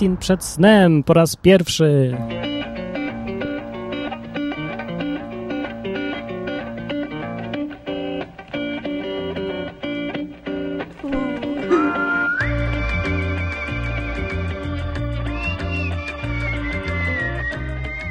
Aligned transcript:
Martin 0.00 0.16
przed 0.16 0.44
snem 0.44 1.02
po 1.02 1.14
raz 1.14 1.36
pierwszy. 1.36 2.16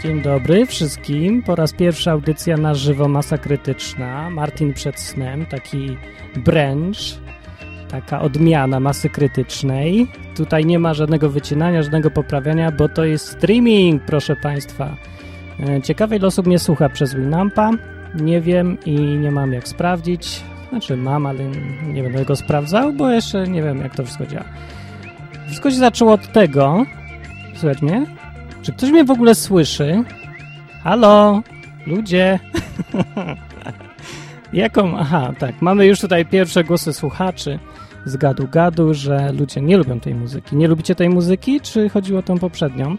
Dzień 0.03 0.21
dobry 0.21 0.65
wszystkim. 0.65 1.43
Po 1.43 1.55
raz 1.55 1.73
pierwszy 1.73 2.11
audycja 2.11 2.57
na 2.57 2.73
żywo 2.73 3.07
Masa 3.07 3.37
Krytyczna. 3.37 4.29
Martin 4.29 4.73
przed 4.73 4.99
snem, 4.99 5.45
taki 5.45 5.97
branch, 6.35 6.97
taka 7.89 8.21
odmiana 8.21 8.79
masy 8.79 9.09
krytycznej. 9.09 10.07
Tutaj 10.35 10.65
nie 10.65 10.79
ma 10.79 10.93
żadnego 10.93 11.29
wycinania, 11.29 11.83
żadnego 11.83 12.11
poprawiania, 12.11 12.71
bo 12.71 12.89
to 12.89 13.05
jest 13.05 13.27
streaming, 13.27 14.03
proszę 14.03 14.35
Państwa. 14.35 14.95
E, 15.59 15.81
ciekawe 15.81 16.15
ile 16.15 16.27
osób 16.27 16.47
mnie 16.47 16.59
słucha 16.59 16.89
przez 16.89 17.15
Winampa. 17.15 17.71
Nie 18.15 18.41
wiem 18.41 18.77
i 18.85 18.95
nie 18.95 19.31
mam 19.31 19.53
jak 19.53 19.67
sprawdzić. 19.67 20.41
Znaczy 20.69 20.97
mam, 20.97 21.25
ale 21.25 21.39
nie 21.93 22.03
będę 22.03 22.19
tego 22.19 22.35
sprawdzał, 22.35 22.93
bo 22.93 23.11
jeszcze 23.11 23.47
nie 23.47 23.63
wiem 23.63 23.77
jak 23.77 23.95
to 23.95 24.03
wszystko 24.03 24.25
działa. 24.25 24.45
Wszystko 25.47 25.71
się 25.71 25.77
zaczęło 25.77 26.13
od 26.13 26.31
tego... 26.31 26.85
Słychać 27.55 27.81
mnie? 27.81 28.05
Czy 28.61 28.73
ktoś 28.73 28.91
mnie 28.91 29.03
w 29.03 29.11
ogóle 29.11 29.35
słyszy? 29.35 30.03
Halo? 30.83 31.41
Ludzie? 31.87 32.39
Jaką? 34.53 34.97
Aha, 34.97 35.33
tak. 35.39 35.61
Mamy 35.61 35.85
już 35.85 35.99
tutaj 35.99 36.25
pierwsze 36.25 36.63
głosy 36.63 36.93
słuchaczy 36.93 37.59
z 38.09 38.17
gadu-gadu, 38.17 38.93
że 38.93 39.31
ludzie 39.31 39.61
nie 39.61 39.77
lubią 39.77 39.99
tej 39.99 40.15
muzyki. 40.15 40.55
Nie 40.55 40.67
lubicie 40.67 40.95
tej 40.95 41.09
muzyki, 41.09 41.61
czy 41.61 41.89
chodziło 41.89 42.19
o 42.19 42.23
tą 42.23 42.37
poprzednią? 42.37 42.97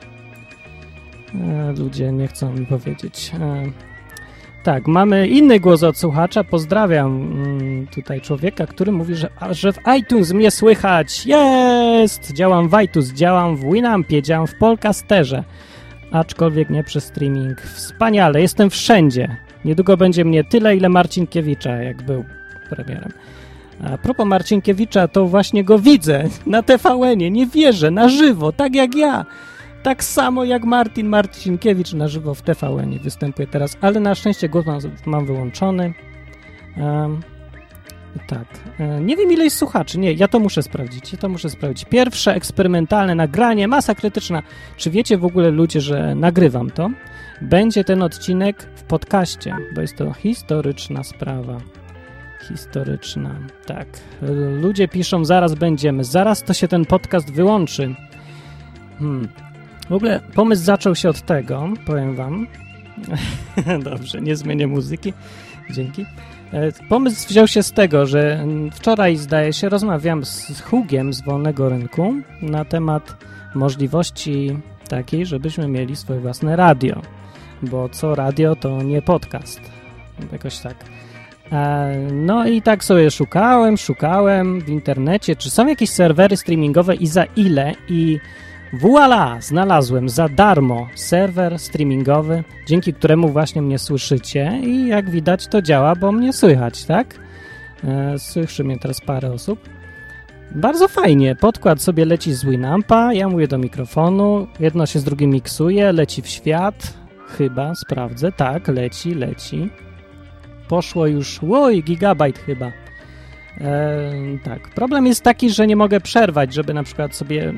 E, 1.35 1.73
ludzie 1.79 2.13
nie 2.13 2.29
chcą 2.29 2.53
mi 2.53 2.67
powiedzieć. 2.67 3.33
E, 3.41 3.63
tak, 4.65 4.87
mamy 4.87 5.29
inny 5.29 5.61
głos 5.61 5.83
od 5.83 5.99
słuchacza. 5.99 6.45
Pozdrawiam 6.45 7.07
mm, 7.07 7.87
tutaj 7.87 8.21
człowieka, 8.21 8.67
który 8.67 8.93
mówi, 8.93 9.15
że, 9.15 9.29
że 9.51 9.73
w 9.73 9.79
iTunes 9.99 10.33
mnie 10.33 10.51
słychać. 10.51 11.27
Jest! 11.27 12.33
Działam 12.33 12.69
w 12.69 12.81
iTunes, 12.83 13.13
działam 13.13 13.57
w 13.57 13.73
Winampie, 13.73 14.23
działam 14.23 14.47
w 14.47 14.55
Polcasterze. 14.55 15.45
Aczkolwiek 16.13 16.71
nie 16.71 16.85
przez 16.85 17.05
streaming. 17.05 17.61
Wspaniale, 17.61 18.41
jestem 18.41 18.71
wszędzie. 18.71 19.37
Niedługo 19.65 19.97
będzie 19.97 20.25
mnie 20.25 20.45
tyle, 20.45 20.77
ile 20.77 20.89
Marcinkiewicza, 20.89 21.77
jak 21.77 22.03
był 22.03 22.25
premierem. 22.71 23.13
A 23.85 23.99
propos 23.99 24.27
Marcinkiewicza, 24.27 25.09
to 25.09 25.27
właśnie 25.27 25.65
go 25.65 25.79
widzę 25.79 26.25
na 26.47 26.63
TVN-ie. 26.63 27.31
Nie 27.31 27.47
wierzę, 27.47 27.91
na 27.91 28.09
żywo, 28.09 28.53
tak 28.53 28.75
jak 28.75 28.95
ja. 28.95 29.27
Tak 29.83 30.05
samo 30.05 30.45
jak 30.45 30.65
Martin 30.65 31.09
Marcinkiewicz 31.09 31.93
na 31.93 32.09
żywo 32.09 32.35
w 32.35 32.43
TVN 32.43 32.99
występuje 32.99 33.49
teraz, 33.49 33.77
ale 33.81 34.01
na 34.01 34.15
szczęście 34.15 34.49
głos 34.49 34.67
mam, 34.67 34.81
mam 35.07 35.27
wyłączony. 35.27 35.95
Um, 36.77 37.21
tak. 38.27 38.47
E, 38.79 39.01
nie 39.01 39.17
wiem 39.17 39.33
ile 39.33 39.45
jest 39.45 39.57
słuchaczy. 39.57 39.99
Nie, 39.99 40.13
ja 40.13 40.29
to 40.29 40.39
muszę 40.39 40.63
sprawdzić. 40.63 41.13
Ja 41.13 41.19
to 41.19 41.29
muszę 41.29 41.51
sprawdzić. 41.51 41.85
Pierwsze 41.85 42.35
eksperymentalne 42.35 43.15
nagranie, 43.15 43.69
masa 43.69 43.95
krytyczna. 43.95 44.43
Czy 44.77 44.91
wiecie 44.91 45.19
w 45.19 45.25
ogóle 45.25 45.51
ludzie, 45.51 45.81
że 45.81 46.15
nagrywam 46.15 46.71
to? 46.71 46.91
Będzie 47.43 47.85
ten 47.85 48.03
odcinek 48.03 48.63
w 48.75 48.83
podcaście, 48.83 49.57
bo 49.75 49.81
jest 49.81 49.97
to 49.97 50.13
historyczna 50.13 51.05
sprawa. 51.05 51.61
Historyczna. 52.51 53.35
Tak. 53.67 53.87
Ludzie 54.61 54.89
piszą, 54.89 55.25
zaraz 55.25 55.55
będziemy. 55.55 56.05
Zaraz 56.05 56.43
to 56.43 56.55
się 56.55 56.69
ten 56.69 56.85
podcast 56.85 57.33
wyłączy. 57.33 57.95
Hmm. 58.99 59.29
W 59.91 59.93
ogóle 59.93 60.21
pomysł 60.35 60.63
zaczął 60.65 60.95
się 60.95 61.09
od 61.09 61.21
tego, 61.21 61.69
powiem 61.87 62.17
wam. 62.17 62.47
Dobrze, 63.91 64.21
nie 64.21 64.37
zmienię 64.37 64.67
muzyki. 64.67 65.13
Dzięki. 65.71 66.07
E, 66.53 66.73
pomysł 66.89 67.29
wziął 67.29 67.49
się 67.49 67.63
z 67.63 67.73
tego, 67.73 68.07
że 68.07 68.47
wczoraj, 68.73 69.17
zdaje 69.17 69.53
się, 69.53 69.69
rozmawiam 69.69 70.25
z 70.25 70.61
Hugiem 70.61 71.13
z 71.13 71.21
Wolnego 71.25 71.69
Rynku 71.69 72.15
na 72.43 72.65
temat 72.65 73.17
możliwości 73.55 74.57
takiej, 74.89 75.27
żebyśmy 75.27 75.69
mieli 75.69 75.97
swoje 75.97 76.21
własne 76.21 76.57
radio. 76.57 77.03
Bo 77.63 77.89
co 77.89 78.15
radio, 78.15 78.57
to 78.57 78.83
nie 78.83 79.03
podcast. 79.03 79.61
Jakoś 80.33 80.59
tak. 80.59 80.77
E, 81.53 81.97
no 82.13 82.47
i 82.47 82.63
tak 82.63 82.85
sobie 82.85 83.11
szukałem, 83.11 83.77
szukałem 83.77 84.61
w 84.61 84.69
internecie, 84.69 85.37
czy 85.37 85.51
są 85.51 85.67
jakieś 85.67 85.91
serwery 85.91 86.37
streamingowe 86.37 86.95
i 86.95 87.07
za 87.07 87.25
ile 87.25 87.75
i 87.89 88.21
Voila! 88.73 89.41
Znalazłem 89.41 90.09
za 90.09 90.29
darmo 90.29 90.89
serwer 90.95 91.59
streamingowy, 91.59 92.45
dzięki 92.67 92.95
któremu 92.95 93.29
właśnie 93.29 93.63
mnie 93.63 93.79
słyszycie 93.79 94.61
i 94.63 94.87
jak 94.87 95.11
widać 95.11 95.47
to 95.47 95.63
działa, 95.63 95.97
bo 95.97 96.13
mnie 96.13 96.33
słychać, 96.33 96.85
tak? 96.85 97.21
E, 97.85 98.19
słyszy 98.19 98.65
mnie 98.65 98.79
teraz 98.79 99.01
parę 99.01 99.33
osób. 99.33 99.69
Bardzo 100.55 100.89
fajnie. 100.89 101.37
Podkład 101.37 101.83
sobie 101.83 102.05
leci 102.05 102.35
z 102.35 102.45
Winampa, 102.45 103.13
ja 103.13 103.29
mówię 103.29 103.49
do 103.49 103.59
mikrofonu, 103.59 104.47
jedno 104.61 104.87
się 104.87 104.99
z 104.99 105.05
drugim 105.05 105.31
miksuje, 105.31 105.93
leci 105.93 106.23
w 106.23 106.29
świat, 106.29 106.95
chyba, 107.27 107.75
sprawdzę, 107.75 108.33
tak, 108.33 108.69
leci, 108.69 109.15
leci. 109.15 109.71
Poszło 110.71 111.07
już, 111.07 111.41
oj, 111.51 111.83
gigabajt 111.83 112.39
chyba. 112.39 112.73
E, 113.61 114.13
tak, 114.45 114.69
problem 114.69 115.07
jest 115.07 115.23
taki, 115.23 115.51
że 115.51 115.67
nie 115.67 115.77
mogę 115.77 116.01
przerwać, 116.01 116.55
żeby 116.55 116.75
na 116.75 116.83
przykład 116.83 117.17
sobie 117.17 117.55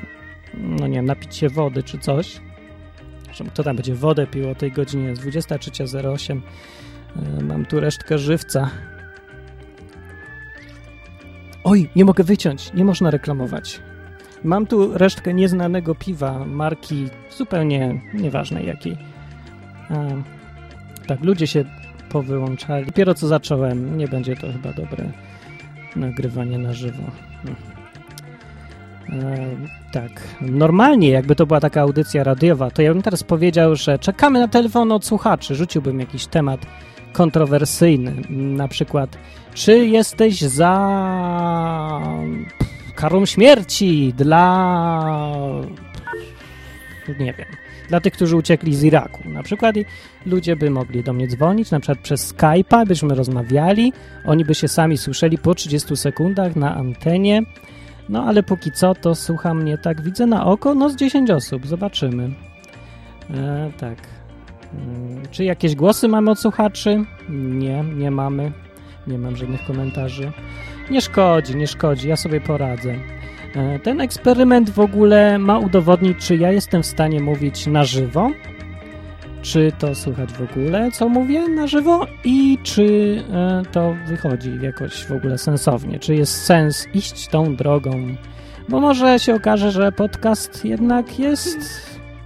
no 0.55 0.87
nie 0.87 0.95
wiem, 0.95 1.05
napić 1.05 1.37
się 1.37 1.49
wody 1.49 1.83
czy 1.83 1.99
coś. 1.99 2.41
Kto 3.53 3.63
tam 3.63 3.77
będzie 3.77 3.95
wodę 3.95 4.27
pił 4.27 4.51
o 4.51 4.55
tej 4.55 4.73
godzinie? 4.73 5.05
Jest 5.05 5.23
23.08. 5.23 6.41
E, 7.17 7.43
mam 7.43 7.67
tu 7.67 7.81
resztkę 7.81 8.19
żywca. 8.19 8.71
Oj, 11.65 11.91
nie 11.97 12.05
mogę 12.05 12.25
wyciąć, 12.25 12.73
nie 12.73 12.85
można 12.85 13.11
reklamować. 13.11 13.81
Mam 14.45 14.67
tu 14.67 14.99
resztkę 14.99 15.35
nieznanego 15.35 15.95
piwa 15.95 16.45
marki 16.45 17.09
zupełnie 17.31 18.01
nieważnej 18.15 18.67
jakiej. 18.67 18.97
A, 19.91 19.95
tak, 21.07 21.25
ludzie 21.25 21.47
się 21.47 21.65
powyłączali. 22.13 22.87
Dopiero 22.87 23.15
co 23.15 23.29
zacząłem, 23.29 23.99
nie 23.99 24.09
będzie 24.09 24.37
to 24.37 24.53
chyba 24.53 24.73
dobre 24.73 25.05
nagrywanie 25.97 26.59
na 26.59 26.73
żywo. 26.73 27.03
Hm. 27.43 27.57
E, 29.13 29.47
tak. 29.93 30.11
Normalnie, 30.41 31.09
jakby 31.09 31.37
to 31.37 31.47
była 31.47 31.61
taka 31.61 31.81
audycja 31.81 32.25
radiowa, 32.25 32.71
to 32.71 32.83
ja 32.83 32.93
bym 32.93 33.03
teraz 33.03 33.23
powiedział, 33.23 33.77
że 33.77 33.99
czekamy 33.99 34.41
na 34.41 34.49
telefon 34.49 34.93
od 34.93 35.05
słuchaczy. 35.05 35.55
Rzuciłbym 35.55 36.01
jakiś 36.01 36.27
temat 36.27 36.67
kontrowersyjny. 37.13 38.15
Na 38.31 38.69
przykład, 38.69 39.19
czy 39.55 39.87
jesteś 39.87 40.41
za 40.41 40.73
karą 42.95 43.27
śmierci 43.27 44.15
dla. 44.17 45.03
Nie 47.09 47.33
wiem. 47.33 47.62
Dla 47.93 48.01
tych, 48.01 48.13
którzy 48.13 48.37
uciekli 48.37 48.75
z 48.75 48.83
Iraku. 48.83 49.31
Na 49.31 49.43
przykład 49.43 49.77
ludzie 50.27 50.57
by 50.57 50.71
mogli 50.71 51.05
do 51.05 51.13
mnie 51.13 51.29
dzwonić, 51.29 51.71
na 51.71 51.81
przykład 51.81 51.99
przez 51.99 52.35
Skype'a, 52.35 52.87
byśmy 52.87 53.15
rozmawiali, 53.15 53.93
oni 54.25 54.45
by 54.45 54.55
się 54.55 54.69
sami 54.69 54.99
słyszeli 54.99 55.39
po 55.39 55.55
30 55.55 55.97
sekundach 55.97 56.57
na 56.57 56.75
antenie 56.75 57.43
no 58.09 58.25
ale 58.25 58.43
póki 58.43 58.73
co 58.73 58.95
to 58.95 59.15
słucha 59.15 59.55
mnie 59.55 59.79
tak, 59.79 60.03
widzę 60.03 60.27
na 60.27 60.47
oko, 60.47 60.75
no 60.75 60.91
z 60.91 60.97
10 60.97 61.31
osób, 61.31 61.67
zobaczymy. 61.67 62.31
E, 63.31 63.71
tak. 63.79 63.99
E, 63.99 65.27
czy 65.31 65.45
jakieś 65.45 65.75
głosy 65.75 66.09
mamy 66.09 66.31
od 66.31 66.39
słuchaczy? 66.39 67.05
Nie, 67.29 67.85
nie 67.97 68.11
mamy. 68.11 68.53
Nie 69.07 69.19
mam 69.19 69.37
żadnych 69.37 69.67
komentarzy. 69.67 70.33
Nie 70.91 71.01
szkodzi, 71.01 71.57
nie 71.57 71.67
szkodzi, 71.67 72.09
ja 72.09 72.17
sobie 72.17 72.41
poradzę. 72.41 72.95
E, 73.57 73.79
ten 73.79 74.01
eksperyment 74.01 74.71
w 74.71 74.81
ogóle 74.81 75.39
ma 75.39 75.59
udowodnić, 75.59 76.19
czy 76.19 76.37
ja 76.37 76.53
jestem 76.53 76.83
w 76.83 76.87
stanie 76.87 77.21
mówić 77.21 77.67
na 77.67 77.85
żywo, 77.85 78.31
czy 79.43 79.73
to 79.79 79.95
słychać 79.95 80.33
w 80.33 80.43
ogóle, 80.43 80.91
co 80.91 81.09
mówię 81.09 81.49
na 81.49 81.67
żywo? 81.67 82.07
I 82.25 82.59
czy 82.63 83.19
e, 83.33 83.63
to 83.73 83.95
wychodzi 84.07 84.59
jakoś 84.63 85.05
w 85.05 85.13
ogóle 85.13 85.39
sensownie, 85.39 85.99
czy 85.99 86.15
jest 86.15 86.45
sens 86.45 86.87
iść 86.95 87.29
tą 87.29 87.57
drogą, 87.57 88.17
bo 88.69 88.81
może 88.81 89.19
się 89.19 89.35
okaże, 89.35 89.71
że 89.71 89.93
podcast 89.93 90.65
jednak 90.65 91.19
jest 91.19 91.59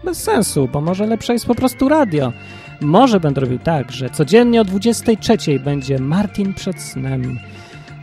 bez 0.04 0.22
sensu, 0.22 0.68
bo 0.72 0.80
może 0.80 1.06
lepsze 1.06 1.32
jest 1.32 1.46
po 1.46 1.54
prostu 1.54 1.88
radio. 1.88 2.32
Może 2.80 3.20
będę 3.20 3.40
robił 3.40 3.58
tak, 3.58 3.92
że 3.92 4.10
codziennie 4.10 4.60
o 4.60 4.64
23 4.64 5.36
będzie 5.64 5.98
Martin 5.98 6.54
przed 6.54 6.80
snem 6.80 7.38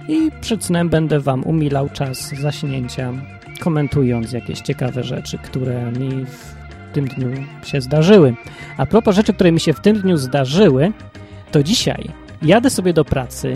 i 0.08 0.32
przed 0.42 0.66
snem 0.66 0.90
będę 0.90 1.20
wam 1.20 1.44
umilał 1.44 1.90
czas 1.90 2.30
zaśnięcia, 2.42 3.14
komentując 3.60 4.32
jakieś 4.32 4.62
ciekawe 4.62 5.04
rzeczy, 5.04 5.38
które 5.38 5.92
mi 5.92 6.26
w 6.26 6.54
tym 6.94 7.08
dniu 7.08 7.28
się 7.64 7.82
zdarzyły. 7.82 8.36
A 8.78 8.86
propos 8.86 9.16
rzeczy, 9.16 9.34
które 9.34 9.52
mi 9.52 9.60
się 9.60 9.74
w 9.74 9.80
tym 9.80 10.02
dniu 10.02 10.18
zdarzyły, 10.18 10.92
to 11.52 11.64
dzisiaj 11.64 12.10
jadę 12.42 12.70
sobie 12.70 12.94
do 12.94 13.06
pracy, 13.06 13.54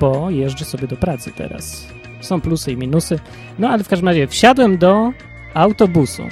bo 0.00 0.30
jeżdżę 0.30 0.64
sobie 0.64 0.88
do 0.88 0.96
pracy 0.96 1.30
teraz. 1.36 1.86
Są 2.20 2.40
plusy 2.40 2.72
i 2.72 2.76
minusy. 2.76 3.18
No 3.58 3.68
ale 3.68 3.84
w 3.84 3.88
każdym 3.88 4.08
razie 4.08 4.26
wsiadłem 4.26 4.78
do 4.78 5.12
autobusu. 5.54 6.22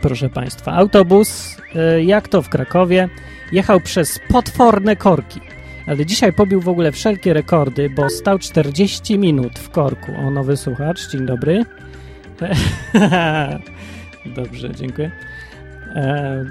proszę 0.00 0.28
Państwa. 0.28 0.72
Autobus, 0.72 1.56
y, 1.98 2.04
jak 2.04 2.28
to 2.28 2.42
w 2.42 2.48
Krakowie, 2.48 3.08
jechał 3.52 3.80
przez 3.80 4.20
potworne 4.28 4.96
korki. 4.96 5.40
Ale 5.90 6.06
dzisiaj 6.06 6.32
pobił 6.32 6.60
w 6.60 6.68
ogóle 6.68 6.92
wszelkie 6.92 7.32
rekordy, 7.32 7.90
bo 7.96 8.10
stał 8.10 8.38
40 8.38 9.18
minut 9.18 9.58
w 9.58 9.70
korku. 9.70 10.12
O, 10.26 10.30
nowy 10.30 10.56
słuchacz, 10.56 11.10
dzień 11.10 11.26
dobry. 11.26 11.64
Dobrze, 14.36 14.70
dziękuję. 14.74 15.10
E, 15.94 16.44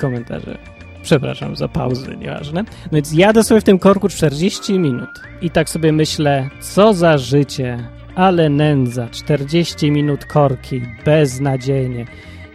komentarze. 0.00 0.58
Przepraszam 1.02 1.56
za 1.56 1.68
pauzy, 1.68 2.16
nieważne. 2.16 2.62
No 2.62 2.90
więc 2.92 3.12
jadę 3.12 3.44
sobie 3.44 3.60
w 3.60 3.64
tym 3.64 3.78
korku 3.78 4.08
40 4.08 4.78
minut 4.78 5.10
i 5.42 5.50
tak 5.50 5.70
sobie 5.70 5.92
myślę, 5.92 6.48
co 6.60 6.94
za 6.94 7.18
życie, 7.18 7.78
ale 8.14 8.48
nędza, 8.48 9.08
40 9.08 9.90
minut 9.90 10.24
korki, 10.24 10.82
beznadziejnie. 11.04 12.06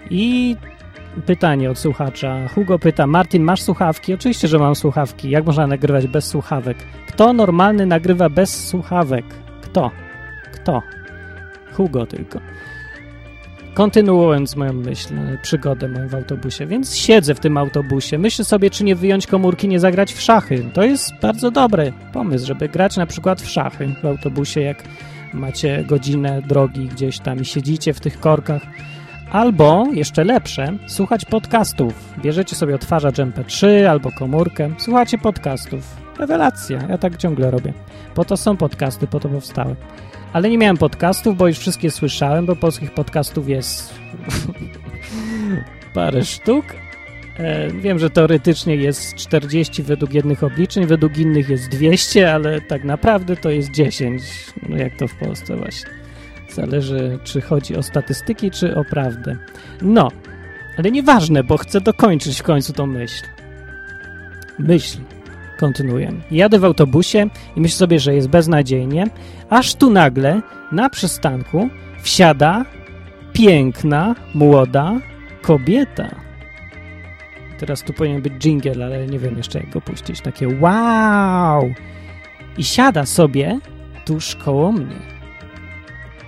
I 0.10 0.56
pytanie 1.26 1.72
od 1.72 1.80
słuchacza. 1.80 2.48
Hugo 2.48 2.80
pyta, 2.80 3.08
Martin, 3.08 3.44
masz 3.44 3.62
słuchawki? 3.62 4.14
Oczywiście, 4.14 4.48
że 4.48 4.60
mam 4.60 4.76
słuchawki. 4.76 5.30
Jak 5.30 5.46
można 5.46 5.68
nagrywać 5.68 6.08
bez 6.08 6.26
słuchawek? 6.26 6.78
Kto 7.08 7.34
normalny 7.34 7.86
nagrywa 7.86 8.30
bez 8.30 8.68
słuchawek? 8.68 9.26
Kto? 9.62 9.92
Kto? 10.54 10.82
Hugo 11.74 12.06
tylko. 12.06 12.40
Kontynuując 13.74 14.56
moją 14.56 14.74
myśl, 14.74 15.14
przygodę 15.42 15.88
moją 15.88 16.08
w 16.08 16.16
autobusie, 16.16 16.66
więc 16.66 16.96
siedzę 16.96 17.36
w 17.36 17.40
tym 17.40 17.58
autobusie. 17.58 18.18
Myślę 18.18 18.46
sobie, 18.46 18.70
czy 18.70 18.84
nie 18.84 18.96
wyjąć 18.96 19.28
komórki, 19.28 19.68
nie 19.68 19.80
zagrać 19.80 20.14
w 20.14 20.22
szachy. 20.22 20.66
To 20.74 20.84
jest 20.84 21.12
bardzo 21.22 21.52
dobry 21.52 21.94
pomysł, 22.14 22.48
żeby 22.48 22.70
grać 22.70 22.98
na 22.98 23.06
przykład 23.06 23.42
w 23.42 23.50
szachy 23.50 23.96
w 24.02 24.06
autobusie, 24.06 24.62
jak 24.62 24.84
macie 25.34 25.84
godzinę 25.88 26.42
drogi 26.42 26.88
gdzieś 26.88 27.20
tam 27.20 27.42
i 27.42 27.46
siedzicie 27.46 27.94
w 27.94 28.00
tych 28.00 28.20
korkach. 28.20 28.62
Albo, 29.32 29.86
jeszcze 29.94 30.24
lepsze, 30.24 30.78
słuchać 30.88 31.26
podcastów. 31.26 32.14
Bierzecie 32.24 32.56
sobie 32.56 32.76
odtwarzacz 32.76 33.16
MP3 33.16 33.84
albo 33.84 34.12
komórkę, 34.12 34.76
słuchacie 34.80 35.18
podcastów. 35.18 35.96
Rewelacja, 36.20 36.80
ja 36.90 36.98
tak 36.98 37.18
ciągle 37.18 37.52
robię. 37.52 37.74
Po 38.16 38.26
to 38.26 38.38
są 38.38 38.58
podcasty, 38.58 39.08
po 39.08 39.20
to 39.20 39.30
powstały. 39.30 39.76
Ale 40.34 40.50
nie 40.50 40.58
miałem 40.58 40.78
podcastów, 40.78 41.38
bo 41.38 41.48
już 41.48 41.58
wszystkie 41.58 41.92
słyszałem, 41.92 42.46
bo 42.46 42.56
polskich 42.56 42.94
podcastów 42.94 43.50
jest 43.50 43.94
parę 45.94 46.26
sztuk. 46.26 46.66
E, 47.38 47.72
wiem, 47.72 48.00
że 48.00 48.10
teoretycznie 48.10 48.76
jest 48.76 49.16
40 49.16 49.84
według 49.84 50.14
jednych 50.14 50.44
obliczeń, 50.44 50.86
według 50.86 51.18
innych 51.18 51.50
jest 51.50 51.70
200, 51.70 52.34
ale 52.34 52.62
tak 52.62 52.84
naprawdę 52.84 53.36
to 53.36 53.50
jest 53.50 53.72
10. 53.72 54.24
No 54.70 54.78
jak 54.78 54.96
to 54.96 55.08
w 55.08 55.16
Polsce 55.16 55.56
właśnie. 55.56 55.97
Zależy, 56.58 57.20
czy 57.24 57.42
chodzi 57.42 57.76
o 57.76 57.84
statystyki, 57.84 58.52
czy 58.52 58.76
o 58.76 58.84
prawdę. 58.84 59.38
No, 59.82 60.12
ale 60.78 60.92
nieważne, 60.92 61.44
bo 61.44 61.58
chcę 61.58 61.82
dokończyć 61.82 62.40
w 62.40 62.44
końcu 62.44 62.74
tą 62.74 62.86
myśl. 62.86 63.26
Myśl. 64.60 64.98
Kontynuuję. 65.60 66.14
Jadę 66.32 66.60
w 66.60 66.66
autobusie 66.66 67.30
i 67.56 67.62
myślę 67.62 67.78
sobie, 67.78 68.00
że 68.00 68.16
jest 68.16 68.28
beznadziejnie, 68.28 69.08
aż 69.50 69.76
tu 69.76 69.90
nagle 69.90 70.42
na 70.72 70.90
przystanku 70.90 71.70
wsiada 72.02 72.66
piękna, 73.34 74.16
młoda 74.34 75.00
kobieta. 75.42 76.10
Teraz 77.60 77.84
tu 77.84 77.94
powinien 77.94 78.22
być 78.22 78.34
jingle, 78.34 78.86
ale 78.86 79.08
nie 79.08 79.20
wiem 79.20 79.38
jeszcze 79.38 79.60
jak 79.60 79.70
go 79.70 79.82
puścić. 79.82 80.22
Takie 80.22 80.48
wow! 80.60 81.74
I 82.58 82.64
siada 82.64 83.06
sobie 83.06 83.60
tuż 84.06 84.36
koło 84.36 84.72
mnie. 84.72 85.17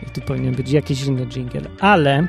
I 0.08 0.12
tu 0.12 0.22
powinien 0.22 0.56
być 0.56 0.72
jakiś 0.72 1.04
inny 1.06 1.26
jingle, 1.26 1.62
ale 1.80 2.28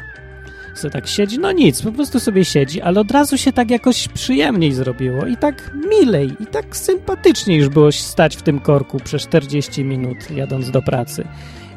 co 0.74 0.90
tak 0.90 1.06
siedzi, 1.06 1.38
no 1.38 1.52
nic, 1.52 1.82
po 1.82 1.92
prostu 1.92 2.20
sobie 2.20 2.44
siedzi, 2.44 2.80
ale 2.80 3.00
od 3.00 3.10
razu 3.10 3.38
się 3.38 3.52
tak 3.52 3.70
jakoś 3.70 4.08
przyjemniej 4.08 4.72
zrobiło 4.72 5.26
i 5.26 5.36
tak 5.36 5.70
milej, 5.90 6.36
i 6.40 6.46
tak 6.46 6.76
sympatyczniej 6.76 7.58
już 7.58 7.68
było 7.68 7.92
stać 7.92 8.36
w 8.36 8.42
tym 8.42 8.60
korku 8.60 9.00
przez 9.00 9.22
40 9.22 9.84
minut 9.84 10.30
jadąc 10.30 10.70
do 10.70 10.82
pracy. 10.82 11.24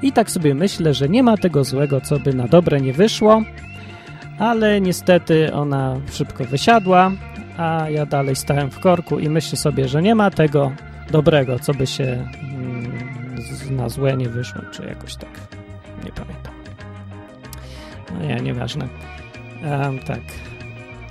I 0.02 0.12
tak 0.12 0.32
sobie 0.32 0.56
myślę, 0.56 0.94
że 0.94 1.10
nie 1.10 1.24
ma 1.24 1.38
tego 1.38 1.64
złego, 1.64 2.02
co 2.02 2.20
by 2.20 2.34
na 2.34 2.48
dobre 2.48 2.82
nie 2.82 2.94
wyszło, 2.94 3.42
ale 4.40 4.82
niestety 4.82 5.54
ona 5.54 6.00
szybko 6.12 6.46
wysiadła, 6.46 7.12
a 7.58 7.90
ja 7.90 8.06
dalej 8.06 8.36
stałem 8.36 8.72
w 8.72 8.80
korku 8.80 9.20
i 9.20 9.30
myślę 9.30 9.58
sobie, 9.58 9.88
że 9.88 10.02
nie 10.02 10.16
ma 10.16 10.32
tego 10.32 10.72
dobrego, 11.12 11.60
co 11.60 11.74
by 11.74 11.88
się 11.88 12.04
mm, 12.04 12.92
na 13.72 13.90
złe 13.90 14.18
nie 14.18 14.30
wyszło, 14.30 14.62
czy 14.72 14.86
jakoś 14.86 15.16
tak. 15.16 15.53
Nie 16.04 16.12
pamiętam. 16.12 16.54
No 18.14 18.26
nie, 18.26 18.36
nieważne. 18.36 18.88
Um, 19.64 20.00
tak. 20.00 20.22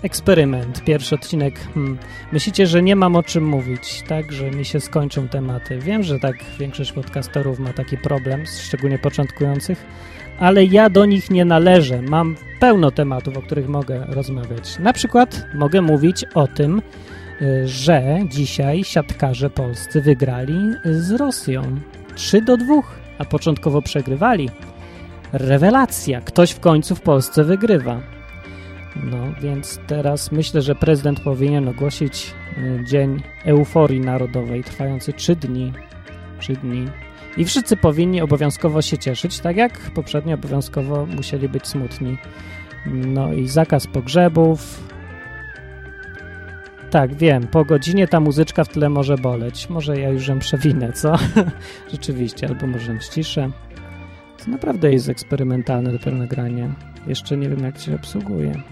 Eksperyment, 0.03 0.85
pierwszy 0.85 1.15
odcinek. 1.15 1.55
Hmm. 1.75 1.99
Myślicie, 2.33 2.67
że 2.67 2.83
nie 2.83 2.97
mam 2.97 3.17
o 3.17 3.23
czym 3.23 3.45
mówić, 3.45 4.03
tak? 4.09 4.33
Że 4.33 4.51
mi 4.51 4.65
się 4.65 4.81
skończą 4.81 5.29
tematy. 5.29 5.79
Wiem, 5.79 6.03
że 6.03 6.19
tak 6.19 6.37
większość 6.59 6.93
podcasterów 6.93 7.59
ma 7.59 7.73
taki 7.73 7.99
problem, 7.99 8.45
szczególnie 8.47 8.99
początkujących, 8.99 9.87
ale 10.39 10.65
ja 10.65 10.91
do 10.91 11.05
nich 11.05 11.31
nie 11.31 11.45
należę. 11.45 12.03
Mam 12.03 12.37
pełno 12.61 12.91
tematów, 12.91 13.37
o 13.37 13.43
których 13.43 13.69
mogę 13.69 14.07
rozmawiać. 14.09 14.79
Na 14.79 14.93
przykład 14.93 15.45
mogę 15.55 15.83
mówić 15.83 16.25
o 16.35 16.49
tym, 16.49 16.83
y, 17.43 17.69
że 17.69 18.19
dzisiaj 18.29 18.85
siatkarze 18.85 19.51
polscy 19.51 20.01
wygrali 20.01 20.59
z 20.85 21.11
Rosją 21.11 21.63
3 22.15 22.43
do 22.43 22.57
2, 22.57 22.75
a 23.19 23.25
początkowo 23.25 23.83
przegrywali. 23.83 24.51
Rewelacja! 25.33 26.21
Ktoś 26.21 26.51
w 26.51 26.61
końcu 26.61 26.95
w 26.95 27.01
Polsce 27.01 27.45
wygrywa. 27.45 28.01
No, 29.05 29.17
więc 29.41 29.81
teraz 29.87 30.33
myślę, 30.33 30.63
że 30.63 30.75
prezydent 30.75 31.21
powinien 31.21 31.69
ogłosić 31.69 32.35
y, 32.59 32.85
Dzień 32.85 33.23
Euforii 33.45 34.01
Narodowej, 34.01 34.65
trwający 34.65 35.13
3 35.13 35.37
dni. 35.37 35.73
3 36.39 36.53
dni. 36.53 36.89
I 37.37 37.45
wszyscy 37.45 37.77
powinni 37.77 38.21
obowiązkowo 38.21 38.83
się 38.83 38.99
cieszyć, 38.99 39.41
tak 39.41 39.57
jak 39.57 39.79
poprzednio 39.95 40.35
obowiązkowo 40.35 41.07
musieli 41.07 41.49
być 41.49 41.67
smutni. 41.67 42.19
No 42.87 43.33
i 43.33 43.49
zakaz 43.49 43.87
pogrzebów. 43.87 44.83
Tak, 46.91 47.15
wiem, 47.15 47.47
po 47.47 47.65
godzinie 47.65 48.09
ta 48.09 48.21
muzyczka 48.21 48.65
w 48.65 48.69
tle 48.69 48.89
może 48.89 49.17
boleć. 49.17 49.69
Może 49.69 50.01
ja 50.01 50.09
już 50.09 50.29
ją 50.29 50.39
przewinę, 50.39 50.93
co? 50.93 51.15
Rzeczywiście, 51.93 52.49
albo 52.49 52.67
może 52.67 53.01
ściszę. 53.01 53.51
To 54.45 54.51
naprawdę 54.51 54.93
jest 54.93 55.09
eksperymentalne 55.09 55.93
dopiero 55.93 56.17
nagranie. 56.17 56.71
Jeszcze 57.07 57.37
nie 57.37 57.49
wiem, 57.49 57.65
jak 57.65 57.79
się 57.79 57.95
obsługuje. 57.95 58.63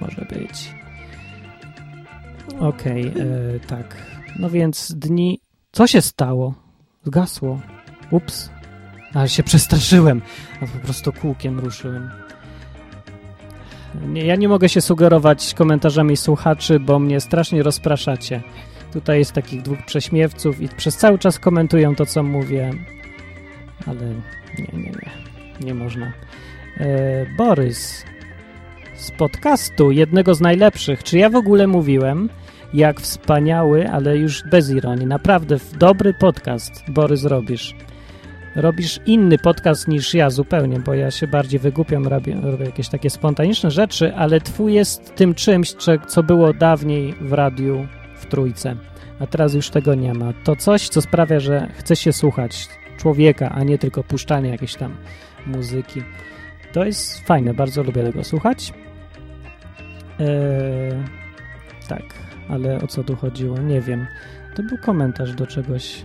Może 0.00 0.26
być. 0.30 0.74
Okej, 2.58 3.10
okay, 3.10 3.60
tak. 3.66 3.96
No 4.38 4.50
więc 4.50 4.92
dni... 4.96 5.40
Co 5.72 5.86
się 5.86 6.02
stało? 6.02 6.54
Zgasło. 7.04 7.60
Ups. 8.10 8.50
Ale 9.14 9.28
się 9.28 9.42
przestraszyłem. 9.42 10.22
A 10.60 10.66
po 10.66 10.78
prostu 10.78 11.12
kółkiem 11.12 11.58
ruszyłem. 11.58 12.10
Nie, 14.06 14.24
ja 14.24 14.36
nie 14.36 14.48
mogę 14.48 14.68
się 14.68 14.80
sugerować 14.80 15.54
komentarzami 15.54 16.16
słuchaczy, 16.16 16.80
bo 16.80 16.98
mnie 16.98 17.20
strasznie 17.20 17.62
rozpraszacie. 17.62 18.42
Tutaj 18.92 19.18
jest 19.18 19.32
takich 19.32 19.62
dwóch 19.62 19.84
prześmiewców 19.86 20.60
i 20.60 20.68
przez 20.68 20.96
cały 20.96 21.18
czas 21.18 21.38
komentują 21.38 21.94
to, 21.94 22.06
co 22.06 22.22
mówię. 22.22 22.70
Ale 23.86 24.06
nie, 24.58 24.78
nie, 24.78 24.90
nie. 24.90 25.10
Nie 25.60 25.74
można. 25.74 26.12
E, 26.76 27.26
Borys 27.36 28.04
z 28.94 29.10
podcastu, 29.10 29.90
jednego 29.90 30.34
z 30.34 30.40
najlepszych. 30.40 31.02
Czy 31.02 31.18
ja 31.18 31.30
w 31.30 31.36
ogóle 31.36 31.66
mówiłem, 31.66 32.28
jak 32.74 33.00
wspaniały, 33.00 33.90
ale 33.90 34.16
już 34.16 34.42
bez 34.50 34.70
ironii, 34.70 35.06
naprawdę 35.06 35.56
dobry 35.78 36.14
podcast, 36.14 36.72
Borys, 36.88 37.24
robisz. 37.24 37.74
Robisz 38.56 39.00
inny 39.06 39.38
podcast 39.38 39.88
niż 39.88 40.14
ja 40.14 40.30
zupełnie, 40.30 40.80
bo 40.80 40.94
ja 40.94 41.10
się 41.10 41.26
bardziej 41.26 41.60
wygłupiam, 41.60 42.06
robię, 42.06 42.36
robię 42.42 42.64
jakieś 42.64 42.88
takie 42.88 43.10
spontaniczne 43.10 43.70
rzeczy, 43.70 44.14
ale 44.14 44.40
twój 44.40 44.74
jest 44.74 45.14
tym 45.14 45.34
czymś, 45.34 45.74
co 46.08 46.22
było 46.22 46.52
dawniej 46.52 47.14
w 47.20 47.32
radiu 47.32 47.86
w 48.16 48.26
Trójce, 48.26 48.76
a 49.20 49.26
teraz 49.26 49.54
już 49.54 49.70
tego 49.70 49.94
nie 49.94 50.14
ma. 50.14 50.32
To 50.44 50.56
coś, 50.56 50.88
co 50.88 51.02
sprawia, 51.02 51.40
że 51.40 51.68
chce 51.78 51.96
się 51.96 52.12
słuchać 52.12 52.68
człowieka, 53.00 53.50
a 53.50 53.64
nie 53.64 53.78
tylko 53.78 54.04
puszczanie 54.04 54.50
jakiejś 54.50 54.74
tam 54.74 54.96
muzyki. 55.46 56.02
To 56.72 56.84
jest 56.84 57.26
fajne, 57.26 57.54
bardzo 57.54 57.82
lubię 57.82 58.02
tego 58.02 58.24
słuchać. 58.24 58.72
Eee, 60.20 60.26
tak, 61.88 62.02
ale 62.48 62.82
o 62.82 62.86
co 62.86 63.04
tu 63.04 63.16
chodziło? 63.16 63.58
Nie 63.58 63.80
wiem. 63.80 64.06
To 64.54 64.62
był 64.62 64.78
komentarz 64.78 65.34
do 65.34 65.46
czegoś. 65.46 66.04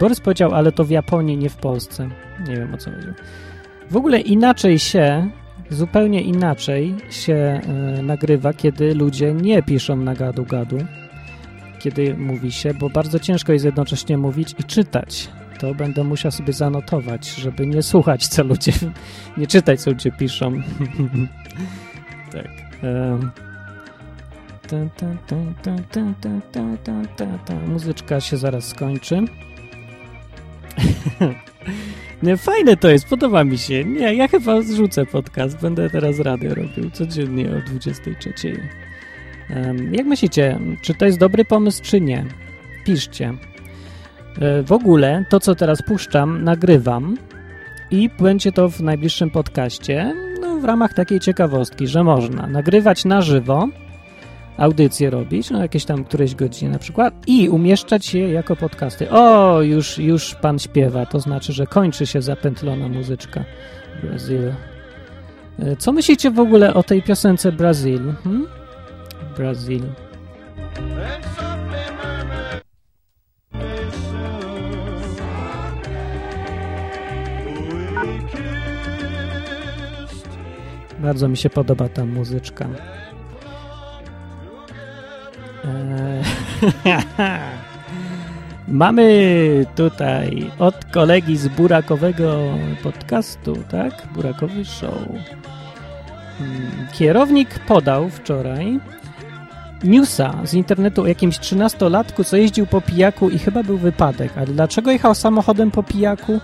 Borys 0.00 0.20
powiedział, 0.20 0.54
ale 0.54 0.72
to 0.72 0.84
w 0.84 0.90
Japonii, 0.90 1.36
nie 1.36 1.50
w 1.50 1.56
Polsce. 1.56 2.08
Nie 2.48 2.56
wiem 2.56 2.74
o 2.74 2.78
co 2.78 2.90
chodziło. 2.90 3.14
W 3.90 3.96
ogóle 3.96 4.20
inaczej 4.20 4.78
się, 4.78 5.30
zupełnie 5.70 6.22
inaczej 6.22 6.94
się 7.10 7.34
e, 7.34 7.62
nagrywa, 8.02 8.52
kiedy 8.52 8.94
ludzie 8.94 9.34
nie 9.34 9.62
piszą 9.62 9.96
na 9.96 10.14
gadu-gadu, 10.14 10.78
kiedy 11.78 12.14
mówi 12.16 12.52
się, 12.52 12.74
bo 12.74 12.90
bardzo 12.90 13.18
ciężko 13.18 13.52
jest 13.52 13.64
jednocześnie 13.64 14.18
mówić 14.18 14.54
i 14.58 14.64
czytać. 14.64 15.28
To 15.58 15.74
będę 15.74 16.04
musiał 16.04 16.32
sobie 16.32 16.52
zanotować, 16.52 17.34
żeby 17.34 17.66
nie 17.66 17.82
słuchać, 17.82 18.26
co 18.26 18.44
ludzie, 18.44 18.72
nie 19.38 19.46
czytać, 19.46 19.80
co 19.80 19.90
ludzie 19.90 20.12
piszą. 20.12 20.52
tak. 27.46 27.68
Muzyczka 27.68 28.20
się 28.20 28.36
zaraz 28.36 28.68
skończy. 28.68 29.20
Nie, 32.22 32.36
fajne 32.36 32.76
to 32.76 32.88
jest, 32.88 33.08
podoba 33.08 33.44
mi 33.44 33.58
się. 33.58 33.84
Nie, 33.84 34.14
ja 34.14 34.28
chyba 34.28 34.62
zrzucę 34.62 35.06
podcast. 35.06 35.60
Będę 35.60 35.90
teraz 35.90 36.18
radio 36.18 36.54
robił 36.54 36.90
codziennie 36.90 37.50
o 37.50 37.70
23. 37.70 38.60
Um, 39.56 39.94
jak 39.94 40.06
myślicie, 40.06 40.58
czy 40.82 40.94
to 40.94 41.06
jest 41.06 41.18
dobry 41.18 41.44
pomysł, 41.44 41.82
czy 41.82 42.00
nie? 42.00 42.24
Piszcie. 42.84 43.32
E, 44.40 44.62
w 44.62 44.72
ogóle 44.72 45.24
to, 45.28 45.40
co 45.40 45.54
teraz 45.54 45.82
puszczam, 45.82 46.44
nagrywam 46.44 47.16
i 47.90 48.10
będzie 48.20 48.52
to 48.52 48.68
w 48.68 48.80
najbliższym 48.80 49.30
podcaście, 49.30 50.14
no, 50.40 50.58
w 50.58 50.64
ramach 50.64 50.94
takiej 50.94 51.20
ciekawostki, 51.20 51.86
że 51.86 52.04
można 52.04 52.46
nagrywać 52.46 53.04
na 53.04 53.22
żywo, 53.22 53.68
audycje 54.56 55.10
robić, 55.10 55.50
no 55.50 55.62
jakieś 55.62 55.84
tam 55.84 56.04
któreś 56.04 56.34
godziny 56.34 56.70
na 56.70 56.78
przykład 56.78 57.14
i 57.26 57.48
umieszczać 57.48 58.14
je 58.14 58.32
jako 58.32 58.56
podcasty. 58.56 59.10
O, 59.10 59.62
już, 59.62 59.98
już 59.98 60.34
pan 60.34 60.58
śpiewa, 60.58 61.06
to 61.06 61.20
znaczy, 61.20 61.52
że 61.52 61.66
kończy 61.66 62.06
się 62.06 62.22
zapętlona 62.22 62.88
muzyczka 62.88 63.44
Brazil. 64.02 64.52
E, 65.58 65.76
co 65.76 65.92
myślicie 65.92 66.30
w 66.30 66.40
ogóle 66.40 66.74
o 66.74 66.82
tej 66.82 67.02
piosence 67.02 67.52
Brazil? 67.52 68.14
Hmm? 68.24 68.46
Brazil. 69.36 69.82
Bardzo 80.98 81.28
mi 81.28 81.36
się 81.36 81.50
podoba 81.50 81.88
ta 81.88 82.04
muzyczka. 82.04 82.68
Eee, 85.64 86.22
Mamy 88.68 89.66
tutaj 89.76 90.50
od 90.58 90.84
kolegi 90.84 91.36
z 91.36 91.48
Burakowego 91.48 92.40
podcastu, 92.82 93.56
tak? 93.70 93.92
Burakowy 94.14 94.64
Show. 94.64 94.98
Hmm, 96.38 96.86
kierownik 96.92 97.58
podał 97.58 98.10
wczoraj 98.10 98.80
newsa 99.84 100.34
z 100.44 100.54
internetu 100.54 101.02
o 101.02 101.06
jakimś 101.06 101.38
trzynastolatku, 101.38 102.24
co 102.24 102.36
jeździł 102.36 102.66
po 102.66 102.80
pijaku 102.80 103.30
i 103.30 103.38
chyba 103.38 103.62
był 103.62 103.78
wypadek. 103.78 104.32
Ale 104.36 104.46
dlaczego 104.46 104.90
jechał 104.90 105.14
samochodem 105.14 105.70
po 105.70 105.82
pijaku? 105.82 106.40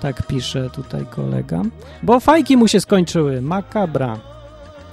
Tak 0.00 0.26
pisze 0.26 0.70
tutaj 0.70 1.06
kolega. 1.10 1.62
Bo 2.02 2.20
fajki 2.20 2.56
mu 2.56 2.68
się 2.68 2.80
skończyły. 2.80 3.42
Makabra. 3.42 4.18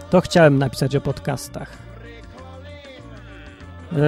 To 0.10 0.22
chciałem 0.22 0.58
napisać 0.58 0.96
o 0.96 1.02
podcastach. 1.02 1.78
Yy, 3.92 4.00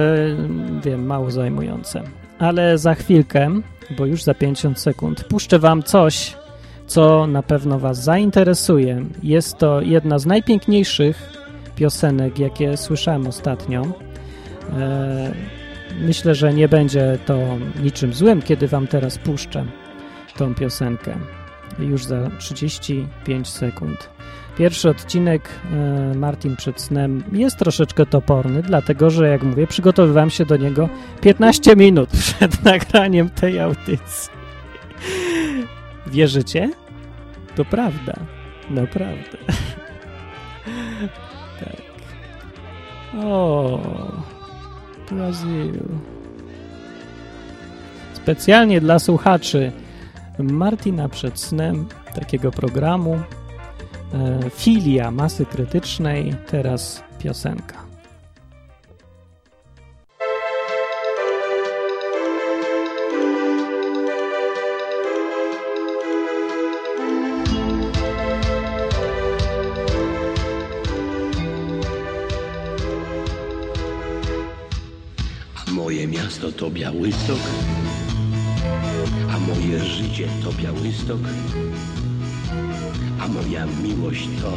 wiem, 0.84 1.06
mało 1.06 1.30
zajmujące. 1.30 2.02
Ale 2.38 2.78
za 2.78 2.94
chwilkę, 2.94 3.50
bo 3.98 4.06
już 4.06 4.22
za 4.22 4.34
50 4.34 4.80
sekund, 4.80 5.24
puszczę 5.24 5.58
wam 5.58 5.82
coś, 5.82 6.36
co 6.86 7.26
na 7.26 7.42
pewno 7.42 7.78
was 7.78 8.02
zainteresuje. 8.04 9.04
Jest 9.22 9.58
to 9.58 9.80
jedna 9.80 10.18
z 10.18 10.26
najpiękniejszych 10.26 11.32
piosenek, 11.76 12.38
jakie 12.38 12.76
słyszałem 12.76 13.26
ostatnio. 13.26 13.82
E, 14.78 15.32
myślę, 16.00 16.34
że 16.34 16.54
nie 16.54 16.68
będzie 16.68 17.18
to 17.26 17.38
niczym 17.82 18.14
złym, 18.14 18.42
kiedy 18.42 18.68
wam 18.68 18.86
teraz 18.86 19.18
puszczę 19.18 19.64
tą 20.38 20.54
piosenkę. 20.54 21.16
Już 21.78 22.04
za 22.04 22.30
35 22.38 23.48
sekund. 23.48 24.10
Pierwszy 24.58 24.90
odcinek 24.90 25.48
e, 25.72 26.14
Martin 26.14 26.56
przed 26.56 26.80
snem 26.80 27.24
jest 27.32 27.58
troszeczkę 27.58 28.06
toporny, 28.06 28.62
dlatego 28.62 29.10
że, 29.10 29.28
jak 29.28 29.42
mówię, 29.42 29.66
przygotowywałem 29.66 30.30
się 30.30 30.46
do 30.46 30.56
niego 30.56 30.88
15 31.20 31.76
minut 31.76 32.10
przed 32.10 32.62
nagraniem 32.64 33.30
tej 33.30 33.60
audycji. 33.60 34.30
Wierzycie? 36.06 36.70
To 37.56 37.64
prawda. 37.64 38.14
Naprawdę. 38.70 39.38
tak. 41.60 41.76
O, 43.24 43.80
Brazil. 45.10 45.78
Specjalnie 48.12 48.80
dla 48.80 48.98
słuchaczy 48.98 49.72
Martina 50.38 51.08
przed 51.08 51.40
snem 51.40 51.86
takiego 52.14 52.50
programu 52.50 53.20
E, 54.14 54.50
filia 54.50 55.10
masy 55.10 55.46
krytycznej, 55.46 56.34
teraz 56.46 57.02
piosenka. 57.18 57.88
Moje 75.72 76.06
miasto 76.06 76.52
to 76.52 76.70
Białystok, 76.70 77.38
a 79.30 79.38
moje 79.38 79.84
życie 79.84 80.28
to 80.44 80.52
Białystok. 80.52 81.20
A 83.20 83.28
moja 83.28 83.66
miłość 83.82 84.28
to... 84.42 84.52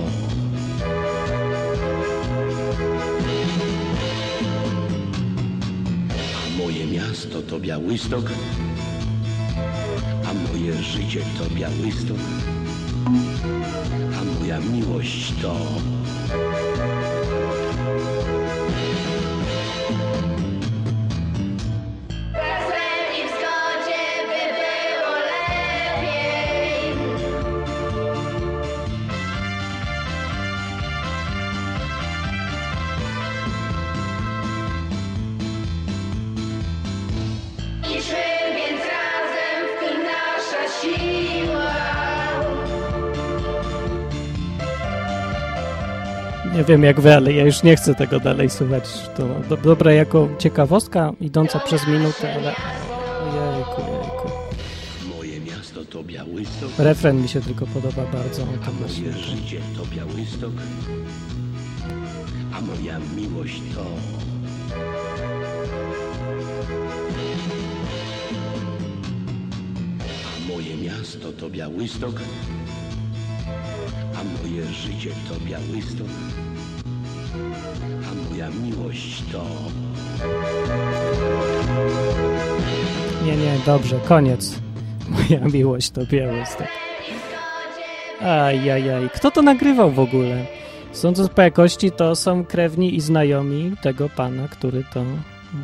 A 6.35 6.63
moje 6.63 6.87
miasto 6.87 7.41
to 7.41 7.59
Białystok, 7.59 8.25
a 10.25 10.33
moje 10.33 10.73
życie 10.83 11.21
to 11.37 11.55
Białystok, 11.55 12.17
a 14.19 14.39
moja 14.39 14.59
miłość 14.59 15.33
to... 15.41 15.55
Nie 46.53 46.63
wiem 46.63 46.83
jak 46.83 47.01
wy, 47.01 47.15
ale 47.15 47.33
ja 47.33 47.45
już 47.45 47.63
nie 47.63 47.75
chcę 47.75 47.95
tego 47.95 48.19
dalej 48.19 48.49
słuchać. 48.49 48.83
To 49.17 49.27
do, 49.49 49.57
dobra 49.57 49.91
jako 49.91 50.27
ciekawostka 50.39 51.11
idąca 51.21 51.59
przez 51.59 51.87
minutę, 51.87 52.33
ale... 52.33 52.55
Jejku, 53.33 53.81
jejku. 53.81 54.29
Moje 55.17 55.39
miasto 55.39 55.85
to 55.85 56.03
Białystok. 56.03 56.69
Refren 56.77 57.21
mi 57.21 57.27
się 57.27 57.41
tylko 57.41 57.65
podoba 57.67 58.03
bardzo. 58.13 58.43
A 58.43 58.71
moje 58.71 59.13
życie 59.13 59.59
to 59.77 59.95
Białystok. 59.95 60.53
A 62.53 62.61
moja 62.61 62.99
miłość 63.15 63.61
to... 63.75 63.85
A 70.27 70.53
moje 70.53 70.77
miasto 70.77 71.31
to 71.31 71.49
Białystok 71.49 72.15
a 74.21 74.43
moje 74.43 74.65
życie 74.65 75.09
to 75.29 75.45
Białystok, 75.45 76.07
a 78.11 78.29
moja 78.29 78.49
miłość 78.49 79.23
to... 79.31 79.45
Nie, 83.25 83.37
nie, 83.37 83.57
dobrze, 83.65 83.99
koniec. 84.07 84.59
Moja 85.09 85.45
miłość 85.53 85.91
to 85.91 86.01
Białystok. 86.05 86.67
Ajajaj, 88.21 89.09
kto 89.15 89.31
to 89.31 89.41
nagrywał 89.41 89.91
w 89.91 89.99
ogóle? 89.99 90.45
Sądząc 90.91 91.29
po 91.29 91.41
jakości, 91.41 91.91
to 91.91 92.15
są 92.15 92.45
krewni 92.45 92.95
i 92.95 93.01
znajomi 93.01 93.75
tego 93.81 94.09
pana, 94.09 94.47
który 94.47 94.83
to... 94.93 95.03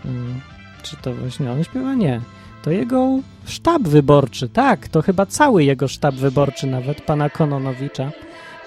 Hmm, 0.03 0.41
czy 0.83 0.97
to 1.01 1.13
właśnie 1.13 1.51
on 1.51 1.63
śpiewa? 1.63 1.93
Nie. 1.93 2.21
To 2.63 2.71
jego 2.71 3.19
sztab 3.45 3.81
wyborczy, 3.81 4.49
tak, 4.49 4.87
to 4.87 5.01
chyba 5.01 5.25
cały 5.25 5.63
jego 5.63 5.87
sztab 5.87 6.15
wyborczy, 6.15 6.67
nawet 6.67 7.01
pana 7.01 7.29
Kononowicza 7.29 8.11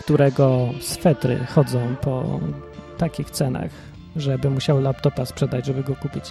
którego 0.00 0.68
swetry 0.80 1.38
chodzą 1.54 1.94
po 2.00 2.40
takich 2.98 3.30
cenach, 3.30 3.70
żeby 4.16 4.50
musiał 4.50 4.80
laptopa 4.80 5.26
sprzedać, 5.26 5.66
żeby 5.66 5.82
go 5.82 5.96
kupić. 5.96 6.24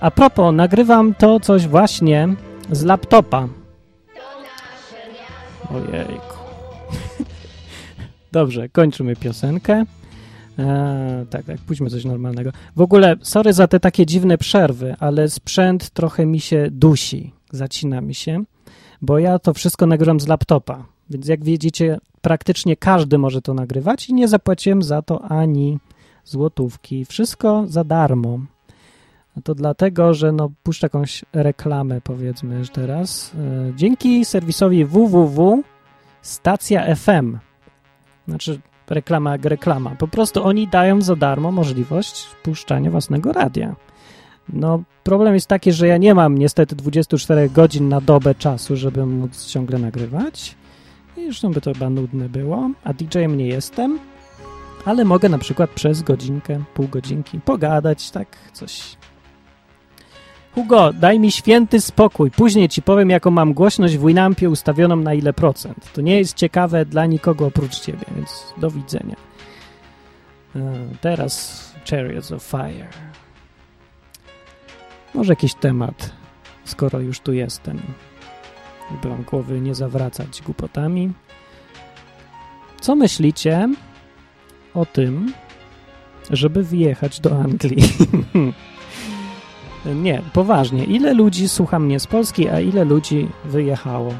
A 0.00 0.10
propos, 0.10 0.54
nagrywam 0.54 1.14
to 1.14 1.40
coś 1.40 1.66
właśnie 1.66 2.28
z 2.70 2.84
laptopa. 2.84 3.48
Ojejku. 5.70 6.36
Dobrze, 8.32 8.68
kończymy 8.68 9.16
piosenkę. 9.16 9.84
Eee, 10.58 11.26
tak, 11.30 11.44
tak, 11.44 11.58
pójdźmy 11.58 11.90
coś 11.90 12.04
normalnego. 12.04 12.50
W 12.76 12.80
ogóle, 12.80 13.16
sorry 13.22 13.52
za 13.52 13.66
te 13.66 13.80
takie 13.80 14.06
dziwne 14.06 14.38
przerwy, 14.38 14.94
ale 14.98 15.28
sprzęt 15.28 15.90
trochę 15.90 16.26
mi 16.26 16.40
się 16.40 16.68
dusi, 16.70 17.32
zacina 17.50 18.00
mi 18.00 18.14
się, 18.14 18.44
bo 19.02 19.18
ja 19.18 19.38
to 19.38 19.54
wszystko 19.54 19.86
nagrywam 19.86 20.20
z 20.20 20.28
laptopa, 20.28 20.84
więc 21.10 21.28
jak 21.28 21.44
widzicie, 21.44 21.98
praktycznie 22.20 22.76
każdy 22.76 23.18
może 23.18 23.42
to 23.42 23.54
nagrywać 23.54 24.08
i 24.08 24.14
nie 24.14 24.28
zapłaciłem 24.28 24.82
za 24.82 25.02
to 25.02 25.22
ani 25.24 25.78
złotówki. 26.24 27.04
Wszystko 27.04 27.64
za 27.66 27.84
darmo. 27.84 28.38
No 29.36 29.42
to 29.42 29.54
dlatego, 29.54 30.14
że 30.14 30.32
no, 30.32 30.50
puszczę 30.62 30.86
jakąś 30.86 31.24
reklamę, 31.32 32.00
powiedzmy 32.00 32.64
że 32.64 32.70
teraz. 32.70 33.32
E, 33.34 33.72
dzięki 33.76 34.24
serwisowi 34.24 34.84
www 34.84 35.62
stacja 36.22 36.96
FM. 36.96 37.38
Znaczy, 38.28 38.60
reklama 38.90 39.32
jak 39.32 39.44
reklama. 39.44 39.90
Po 39.98 40.08
prostu 40.08 40.44
oni 40.44 40.68
dają 40.68 41.02
za 41.02 41.16
darmo 41.16 41.52
możliwość 41.52 42.26
puszczania 42.42 42.90
własnego 42.90 43.32
radia. 43.32 43.76
No, 44.48 44.82
problem 45.04 45.34
jest 45.34 45.46
taki, 45.46 45.72
że 45.72 45.86
ja 45.86 45.96
nie 45.96 46.14
mam 46.14 46.38
niestety 46.38 46.76
24 46.76 47.48
godzin 47.48 47.88
na 47.88 48.00
dobę 48.00 48.34
czasu, 48.34 48.76
żeby 48.76 49.06
móc 49.06 49.46
ciągle 49.46 49.78
nagrywać. 49.78 50.56
Zresztą 51.24 51.52
by 51.52 51.60
to 51.60 51.72
chyba 51.72 51.90
nudne 51.90 52.28
było, 52.28 52.70
a 52.84 52.92
DJ-em 52.92 53.36
nie 53.36 53.46
jestem, 53.46 53.98
ale 54.84 55.04
mogę 55.04 55.28
na 55.28 55.38
przykład 55.38 55.70
przez 55.70 56.02
godzinkę, 56.02 56.62
pół 56.74 56.88
godzinki 56.88 57.40
pogadać, 57.40 58.10
tak 58.10 58.28
coś. 58.52 58.96
Hugo, 60.54 60.92
daj 60.92 61.20
mi 61.20 61.32
święty 61.32 61.80
spokój. 61.80 62.30
Później 62.30 62.68
ci 62.68 62.82
powiem, 62.82 63.10
jaką 63.10 63.30
mam 63.30 63.54
głośność 63.54 63.96
w 63.96 64.06
Winampie 64.06 64.50
ustawioną 64.50 64.96
na 64.96 65.14
ile 65.14 65.32
procent. 65.32 65.92
To 65.92 66.00
nie 66.00 66.18
jest 66.18 66.34
ciekawe 66.34 66.84
dla 66.84 67.06
nikogo 67.06 67.46
oprócz 67.46 67.80
ciebie, 67.80 68.04
więc 68.16 68.54
do 68.56 68.70
widzenia. 68.70 69.16
E, 70.56 70.60
teraz 71.00 71.64
Chariots 71.90 72.32
of 72.32 72.42
Fire. 72.42 72.88
Może 75.14 75.32
jakiś 75.32 75.54
temat, 75.54 76.10
skoro 76.64 77.00
już 77.00 77.20
tu 77.20 77.32
jestem. 77.32 77.80
Żeby 78.92 79.08
wam 79.08 79.22
głowy 79.22 79.60
nie 79.60 79.74
zawracać 79.74 80.42
głupotami. 80.42 81.12
Co 82.80 82.96
myślicie 82.96 83.68
o 84.74 84.86
tym, 84.86 85.32
żeby 86.30 86.62
wyjechać 86.62 87.20
do 87.20 87.40
Anglii? 87.40 87.82
nie, 90.04 90.22
poważnie. 90.32 90.84
Ile 90.84 91.14
ludzi 91.14 91.48
słucha 91.48 91.78
mnie 91.78 92.00
z 92.00 92.06
Polski, 92.06 92.48
a 92.48 92.60
ile 92.60 92.84
ludzi 92.84 93.28
wyjechało? 93.44 94.14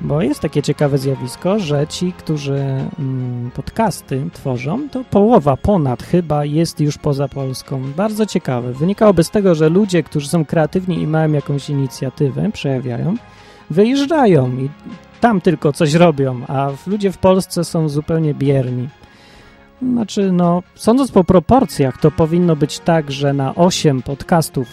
Bo 0.00 0.22
jest 0.22 0.40
takie 0.40 0.62
ciekawe 0.62 0.98
zjawisko, 0.98 1.58
że 1.58 1.86
ci, 1.86 2.12
którzy 2.12 2.64
mm, 2.98 3.50
podcasty 3.54 4.24
tworzą, 4.32 4.88
to 4.88 5.04
połowa 5.04 5.56
ponad 5.56 6.02
chyba 6.02 6.44
jest 6.44 6.80
już 6.80 6.98
poza 6.98 7.28
Polską. 7.28 7.82
Bardzo 7.96 8.26
ciekawe. 8.26 8.72
Wynikałoby 8.72 9.24
z 9.24 9.30
tego, 9.30 9.54
że 9.54 9.68
ludzie, 9.68 10.02
którzy 10.02 10.28
są 10.28 10.44
kreatywni 10.44 11.02
i 11.02 11.06
mają 11.06 11.32
jakąś 11.32 11.70
inicjatywę, 11.70 12.50
przejawiają, 12.52 13.14
wyjeżdżają 13.70 14.56
i 14.56 14.68
tam 15.20 15.40
tylko 15.40 15.72
coś 15.72 15.94
robią, 15.94 16.40
a 16.48 16.68
ludzie 16.86 17.12
w 17.12 17.18
Polsce 17.18 17.64
są 17.64 17.88
zupełnie 17.88 18.34
bierni. 18.34 18.88
Znaczy, 19.82 20.32
no, 20.32 20.62
sądząc 20.74 21.10
po 21.10 21.24
proporcjach, 21.24 22.00
to 22.00 22.10
powinno 22.10 22.56
być 22.56 22.78
tak, 22.78 23.12
że 23.12 23.32
na 23.32 23.54
8 23.54 24.02
podcastów 24.02 24.68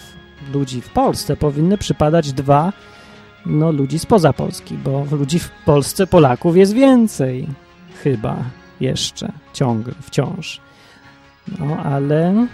ludzi 0.54 0.80
w 0.80 0.90
Polsce 0.90 1.36
powinny 1.36 1.78
przypadać 1.78 2.32
dwa 2.32 2.72
no, 3.46 3.72
ludzi 3.72 3.98
spoza 3.98 4.32
Polski, 4.32 4.74
bo 4.74 5.06
ludzi 5.10 5.38
w 5.38 5.50
Polsce, 5.64 6.06
Polaków 6.06 6.56
jest 6.56 6.72
więcej. 6.72 7.46
Chyba 8.02 8.36
jeszcze, 8.80 9.32
ciągle, 9.52 9.94
wciąż. 10.02 10.60
No, 11.58 11.76
ale 11.76 12.46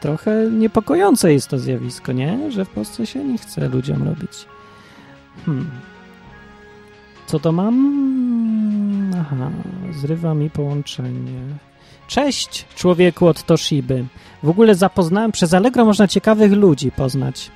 trochę 0.00 0.50
niepokojące 0.50 1.32
jest 1.32 1.48
to 1.48 1.58
zjawisko, 1.58 2.12
nie? 2.12 2.50
Że 2.50 2.64
w 2.64 2.68
Polsce 2.68 3.06
się 3.06 3.24
nie 3.24 3.38
chce 3.38 3.68
ludziom 3.68 4.02
robić. 4.02 4.46
Hmm. 5.44 5.70
Co 7.26 7.38
to 7.38 7.52
mam? 7.52 7.76
Aha, 9.20 9.50
zrywa 10.00 10.34
mi 10.34 10.50
połączenie. 10.50 11.40
Cześć, 12.08 12.66
człowieku 12.76 13.26
od 13.26 13.42
Toshiby. 13.42 14.04
W 14.42 14.48
ogóle 14.48 14.74
zapoznałem, 14.74 15.32
przez 15.32 15.54
Allegro 15.54 15.84
można 15.84 16.08
ciekawych 16.08 16.52
ludzi 16.52 16.90
poznać. 16.92 17.50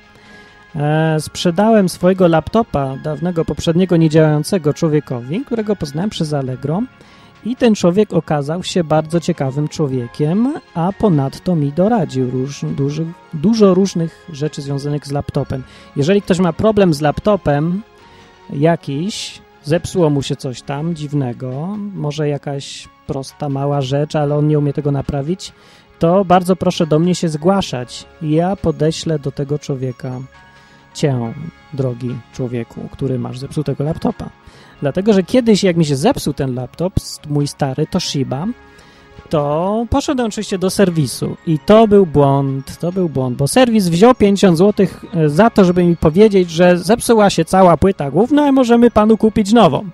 E, 0.75 1.17
sprzedałem 1.19 1.89
swojego 1.89 2.27
laptopa, 2.27 2.97
dawnego 3.03 3.45
poprzedniego 3.45 3.97
niedziałającego 3.97 4.73
człowiekowi, 4.73 5.45
którego 5.45 5.75
poznałem 5.75 6.09
przez 6.09 6.33
Allegro 6.33 6.81
i 7.45 7.55
ten 7.55 7.75
człowiek 7.75 8.13
okazał 8.13 8.63
się 8.63 8.83
bardzo 8.83 9.19
ciekawym 9.19 9.67
człowiekiem, 9.67 10.53
a 10.73 10.91
ponadto 10.99 11.55
mi 11.55 11.71
doradził 11.71 12.31
róż, 12.31 12.65
dużo 13.33 13.73
różnych 13.73 14.25
rzeczy 14.33 14.61
związanych 14.61 15.07
z 15.07 15.11
laptopem. 15.11 15.63
Jeżeli 15.95 16.21
ktoś 16.21 16.39
ma 16.39 16.53
problem 16.53 16.93
z 16.93 17.01
laptopem 17.01 17.81
jakiś, 18.53 19.41
zepsuło 19.63 20.09
mu 20.09 20.21
się 20.21 20.35
coś 20.35 20.61
tam 20.61 20.95
dziwnego, 20.95 21.77
może 21.93 22.27
jakaś 22.27 22.89
prosta, 23.07 23.49
mała 23.49 23.81
rzecz, 23.81 24.15
ale 24.15 24.35
on 24.35 24.47
nie 24.47 24.59
umie 24.59 24.73
tego 24.73 24.91
naprawić, 24.91 25.53
to 25.99 26.25
bardzo 26.25 26.55
proszę 26.55 26.87
do 26.87 26.99
mnie 26.99 27.15
się 27.15 27.29
zgłaszać. 27.29 28.05
Ja 28.21 28.55
podeślę 28.55 29.19
do 29.19 29.31
tego 29.31 29.59
człowieka 29.59 30.19
cię, 30.93 31.33
drogi 31.73 32.15
człowieku, 32.33 32.89
który 32.91 33.19
masz 33.19 33.39
zepsutego 33.39 33.83
laptopa. 33.83 34.29
Dlatego, 34.81 35.13
że 35.13 35.23
kiedyś 35.23 35.63
jak 35.63 35.77
mi 35.77 35.85
się 35.85 35.95
zepsuł 35.95 36.33
ten 36.33 36.55
laptop, 36.55 36.93
mój 37.29 37.47
stary 37.47 37.87
Toshiba, 37.87 38.47
to 39.29 39.85
poszedłem 39.89 40.27
oczywiście 40.27 40.57
do 40.57 40.69
serwisu 40.69 41.37
i 41.47 41.59
to 41.59 41.87
był 41.87 42.05
błąd, 42.05 42.77
to 42.77 42.91
był 42.91 43.09
błąd, 43.09 43.37
bo 43.37 43.47
serwis 43.47 43.87
wziął 43.87 44.15
50 44.15 44.57
zł 44.57 44.87
e, 45.13 45.29
za 45.29 45.49
to, 45.49 45.65
żeby 45.65 45.83
mi 45.83 45.97
powiedzieć, 45.97 46.49
że 46.49 46.77
zepsuła 46.77 47.29
się 47.29 47.45
cała 47.45 47.77
płyta 47.77 48.11
główna 48.11 48.47
i 48.47 48.51
możemy 48.51 48.91
panu 48.91 49.17
kupić 49.17 49.53
nową. 49.53 49.85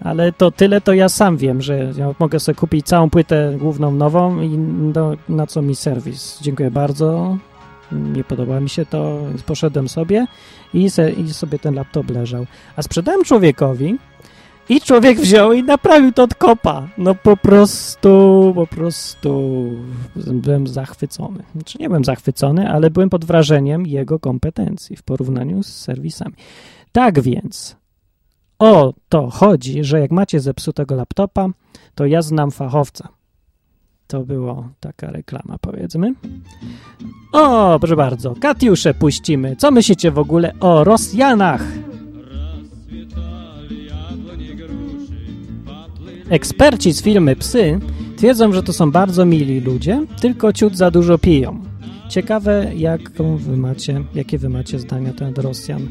Ale 0.00 0.32
to 0.32 0.50
tyle 0.50 0.80
to 0.80 0.92
ja 0.92 1.08
sam 1.08 1.36
wiem, 1.36 1.62
że 1.62 1.92
ja 1.96 2.14
mogę 2.18 2.40
sobie 2.40 2.56
kupić 2.56 2.86
całą 2.86 3.10
płytę 3.10 3.54
główną 3.58 3.90
nową 3.90 4.40
i 4.40 4.58
na 5.28 5.46
co 5.46 5.62
mi 5.62 5.74
serwis. 5.76 6.38
Dziękuję 6.42 6.70
bardzo, 6.70 7.36
nie 7.92 8.24
podoba 8.24 8.60
mi 8.60 8.68
się 8.68 8.86
to, 8.86 9.26
więc 9.28 9.42
poszedłem 9.42 9.88
sobie 9.88 10.26
i, 10.74 10.90
se, 10.90 11.12
i 11.12 11.34
sobie 11.34 11.58
ten 11.58 11.74
laptop 11.74 12.10
leżał. 12.10 12.46
A 12.76 12.82
sprzedałem 12.82 13.24
człowiekowi 13.24 13.98
i 14.68 14.80
człowiek 14.80 15.20
wziął 15.20 15.52
i 15.52 15.62
naprawił 15.62 16.12
to 16.12 16.22
od 16.22 16.34
kopa. 16.34 16.88
No 16.98 17.14
po 17.14 17.36
prostu, 17.36 18.52
po 18.54 18.66
prostu 18.66 19.70
byłem 20.16 20.66
zachwycony. 20.66 21.42
Znaczy 21.54 21.78
nie 21.80 21.88
byłem 21.88 22.04
zachwycony, 22.04 22.70
ale 22.70 22.90
byłem 22.90 23.10
pod 23.10 23.24
wrażeniem 23.24 23.86
jego 23.86 24.18
kompetencji 24.18 24.96
w 24.96 25.02
porównaniu 25.02 25.62
z 25.62 25.66
serwisami. 25.66 26.34
Tak 26.92 27.20
więc 27.20 27.76
o 28.58 28.94
to 29.08 29.30
chodzi, 29.30 29.84
że 29.84 30.00
jak 30.00 30.10
macie 30.10 30.40
zepsutego 30.40 30.94
laptopa, 30.94 31.48
to 31.94 32.06
ja 32.06 32.22
znam 32.22 32.50
fachowca. 32.50 33.08
To 34.06 34.24
było 34.24 34.68
taka 34.80 35.10
reklama, 35.10 35.58
powiedzmy. 35.60 36.14
O, 37.32 37.78
proszę 37.78 37.96
bardzo, 37.96 38.34
Katiusze 38.40 38.94
puścimy. 38.94 39.56
Co 39.56 39.70
myślicie 39.70 40.10
w 40.10 40.18
ogóle 40.18 40.52
o 40.60 40.84
Rosjanach? 40.84 41.62
Eksperci 46.28 46.92
z 46.92 47.02
filmy 47.02 47.36
Psy 47.36 47.80
twierdzą, 48.16 48.52
że 48.52 48.62
to 48.62 48.72
są 48.72 48.90
bardzo 48.90 49.24
mili 49.24 49.60
ludzie, 49.60 50.06
tylko 50.20 50.52
ciut 50.52 50.76
za 50.76 50.90
dużo 50.90 51.18
piją. 51.18 51.62
Ciekawe, 52.08 52.72
wy 53.36 53.56
macie, 53.56 54.04
jakie 54.14 54.38
wy 54.38 54.48
macie 54.48 54.78
zdania 54.78 55.12
na 55.12 55.42
Rosjan. 55.42 55.88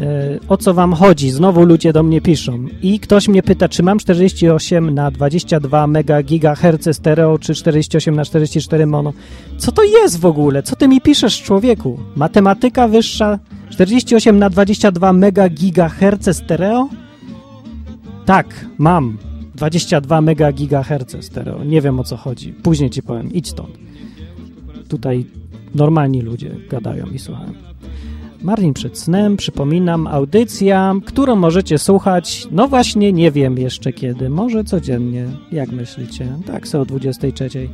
E, 0.00 0.38
o 0.48 0.56
co 0.56 0.74
wam 0.74 0.92
chodzi? 0.92 1.30
Znowu 1.30 1.64
ludzie 1.64 1.92
do 1.92 2.02
mnie 2.02 2.20
piszą. 2.20 2.66
I 2.82 3.00
ktoś 3.00 3.28
mnie 3.28 3.42
pyta, 3.42 3.68
czy 3.68 3.82
mam 3.82 3.98
48 3.98 4.94
na 4.94 5.10
22 5.10 5.86
MHz 5.86 6.96
stereo, 6.96 7.38
czy 7.38 7.54
48 7.54 8.16
na 8.16 8.24
44 8.24 8.86
mono. 8.86 9.12
Co 9.58 9.72
to 9.72 9.84
jest 9.84 10.20
w 10.20 10.26
ogóle? 10.26 10.62
Co 10.62 10.76
ty 10.76 10.88
mi 10.88 11.00
piszesz, 11.00 11.42
człowieku? 11.42 11.98
Matematyka 12.16 12.88
wyższa 12.88 13.38
48 13.70 14.38
na 14.38 14.50
22 14.50 15.12
MHz 15.12 16.36
stereo? 16.36 16.88
Tak, 18.26 18.66
mam 18.78 19.18
22 19.54 20.18
MHz 20.20 21.16
stereo. 21.20 21.64
Nie 21.64 21.80
wiem 21.80 22.00
o 22.00 22.04
co 22.04 22.16
chodzi. 22.16 22.52
Później 22.52 22.90
ci 22.90 23.02
powiem. 23.02 23.32
Idź 23.32 23.48
stąd. 23.48 23.78
Tutaj 24.88 25.26
normalni 25.74 26.22
ludzie 26.22 26.50
gadają 26.70 27.06
i 27.06 27.18
słuchają. 27.18 27.67
Martin 28.42 28.74
przed 28.74 28.98
snem, 28.98 29.36
przypominam, 29.36 30.06
audycja, 30.06 30.94
którą 31.04 31.36
możecie 31.36 31.78
słuchać, 31.78 32.48
no 32.50 32.68
właśnie 32.68 33.12
nie 33.12 33.30
wiem 33.30 33.58
jeszcze 33.58 33.92
kiedy, 33.92 34.30
może 34.30 34.64
codziennie, 34.64 35.26
jak 35.52 35.72
myślicie, 35.72 36.32
tak 36.46 36.68
sobie 36.68 36.82
o 36.82 36.86
23 36.86 37.68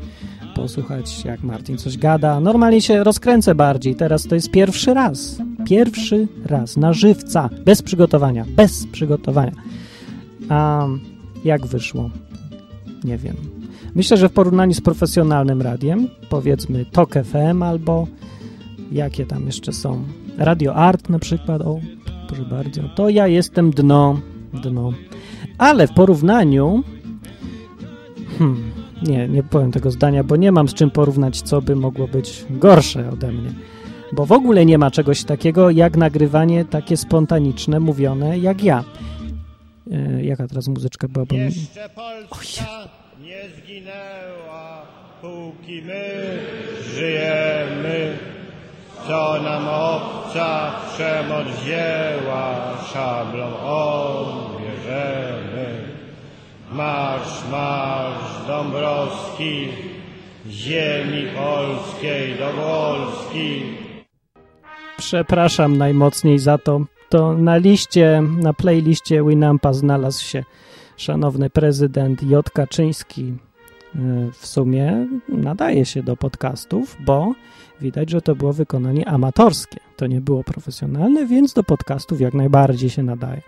posłuchać, 0.55 1.25
jak 1.25 1.43
Martin 1.43 1.79
coś 1.79 1.99
gada. 1.99 2.41
Normalnie 2.41 2.81
się 2.81 3.05
rozkręcę 3.05 3.55
bardziej, 3.55 3.95
teraz 3.95 4.27
to 4.27 4.35
jest 4.35 4.51
pierwszy 4.51 4.95
raz, 4.95 5.39
pierwszy 5.67 6.29
raz, 6.45 6.77
na 6.77 6.93
żywca, 6.93 7.51
bez 7.65 7.83
przygotowania, 7.83 8.45
bez 8.57 8.87
przygotowania. 8.87 9.53
A 10.49 10.87
jak 11.45 11.67
wyszło? 11.67 12.11
Nie 13.05 13.19
wiem. 13.19 13.37
Myślę, 13.95 14.17
że 14.17 14.29
w 14.29 14.33
porównaniu 14.33 14.75
z 14.75 14.81
profesjonalnym 14.81 15.63
radiem, 15.63 16.09
powiedzmy 16.29 16.85
TOK 16.85 17.15
FM 17.25 17.63
albo 17.63 18.07
jakie 18.93 19.27
tam 19.27 19.47
jeszcze 19.47 19.73
są, 19.73 20.05
Radio 20.39 20.75
Art 20.75 21.09
na 21.09 21.19
przykład, 21.19 21.63
o, 21.63 21.81
proszę 22.29 22.43
bardzo, 22.43 22.83
to 22.95 23.09
ja 23.09 23.27
jestem 23.27 23.71
dno, 23.71 24.21
dno. 24.53 24.93
Ale 25.59 25.87
w 25.87 25.93
porównaniu, 25.93 26.83
hmm, 28.39 28.73
nie, 29.03 29.29
nie 29.29 29.43
powiem 29.43 29.73
tego 29.73 29.91
zdania, 29.91 30.25
bo 30.25 30.37
nie 30.37 30.53
mam 30.53 30.69
z 30.69 30.75
czym 30.75 30.91
porównać, 30.91 31.43
co 31.43 31.63
by 31.63 31.77
mogło 31.77 32.09
być 32.09 32.45
gorsze 32.51 33.11
ode 33.11 33.33
mnie. 33.33 33.51
Bo 34.13 34.27
w 34.27 34.33
ogóle 34.33 34.67
nie 34.67 34.79
ma 34.79 34.91
czegoś 34.91 35.25
takiego 35.25 35.71
jak 35.71 35.97
nagrywanie 35.97 36.65
takie 36.65 36.97
spontaniczne, 36.97 37.81
mówione 37.81 38.39
jak 38.39 38.65
ja. 38.65 38.85
E, 39.91 40.25
jaka 40.25 40.49
teraz 40.49 40.69
muzyczka 40.69 41.09
była? 41.09 41.27
Bo... 41.27 41.35
Jeszcze 41.35 41.89
Polska 41.89 42.89
nie 43.23 43.43
zginęła, 43.57 44.83
póki 45.21 45.83
my 45.83 46.39
żyjemy. 46.95 48.19
Co 49.07 49.43
nam 49.43 49.65
obca 50.35 50.73
przemoc 50.95 51.47
wzięła, 51.47 52.77
szablą 52.93 53.47
odbierzemy. 53.65 55.05
Marsz, 56.73 57.51
marsz 57.51 58.47
Dąbrowski, 58.47 59.69
ziemi 60.49 61.27
polskiej 61.37 62.39
do 62.39 62.53
Wolski. 62.53 63.63
Przepraszam 64.97 65.77
najmocniej 65.77 66.39
za 66.39 66.59
to. 66.59 66.81
To 67.09 67.33
na 67.33 67.57
liście, 67.57 68.23
na 68.39 68.53
playliście 68.53 69.25
Winampa 69.25 69.73
znalazł 69.73 70.25
się 70.25 70.45
szanowny 70.97 71.51
prezydent 71.51 72.23
J. 72.23 72.51
Kaczyński. 72.51 73.33
W 74.33 74.47
sumie 74.47 75.07
nadaje 75.29 75.85
się 75.85 76.03
do 76.03 76.17
podcastów, 76.17 76.97
bo 77.01 77.33
widać, 77.81 78.11
że 78.11 78.23
to 78.23 78.35
było 78.35 78.53
wykonanie 78.53 79.09
amatorskie. 79.09 79.81
To 79.97 80.07
nie 80.07 80.21
było 80.21 80.45
profesjonalne, 80.45 81.27
więc 81.27 81.53
do 81.53 81.65
podcastów 81.65 82.21
jak 82.21 82.35
najbardziej 82.35 82.91
się 82.91 83.03
nadaje. 83.03 83.43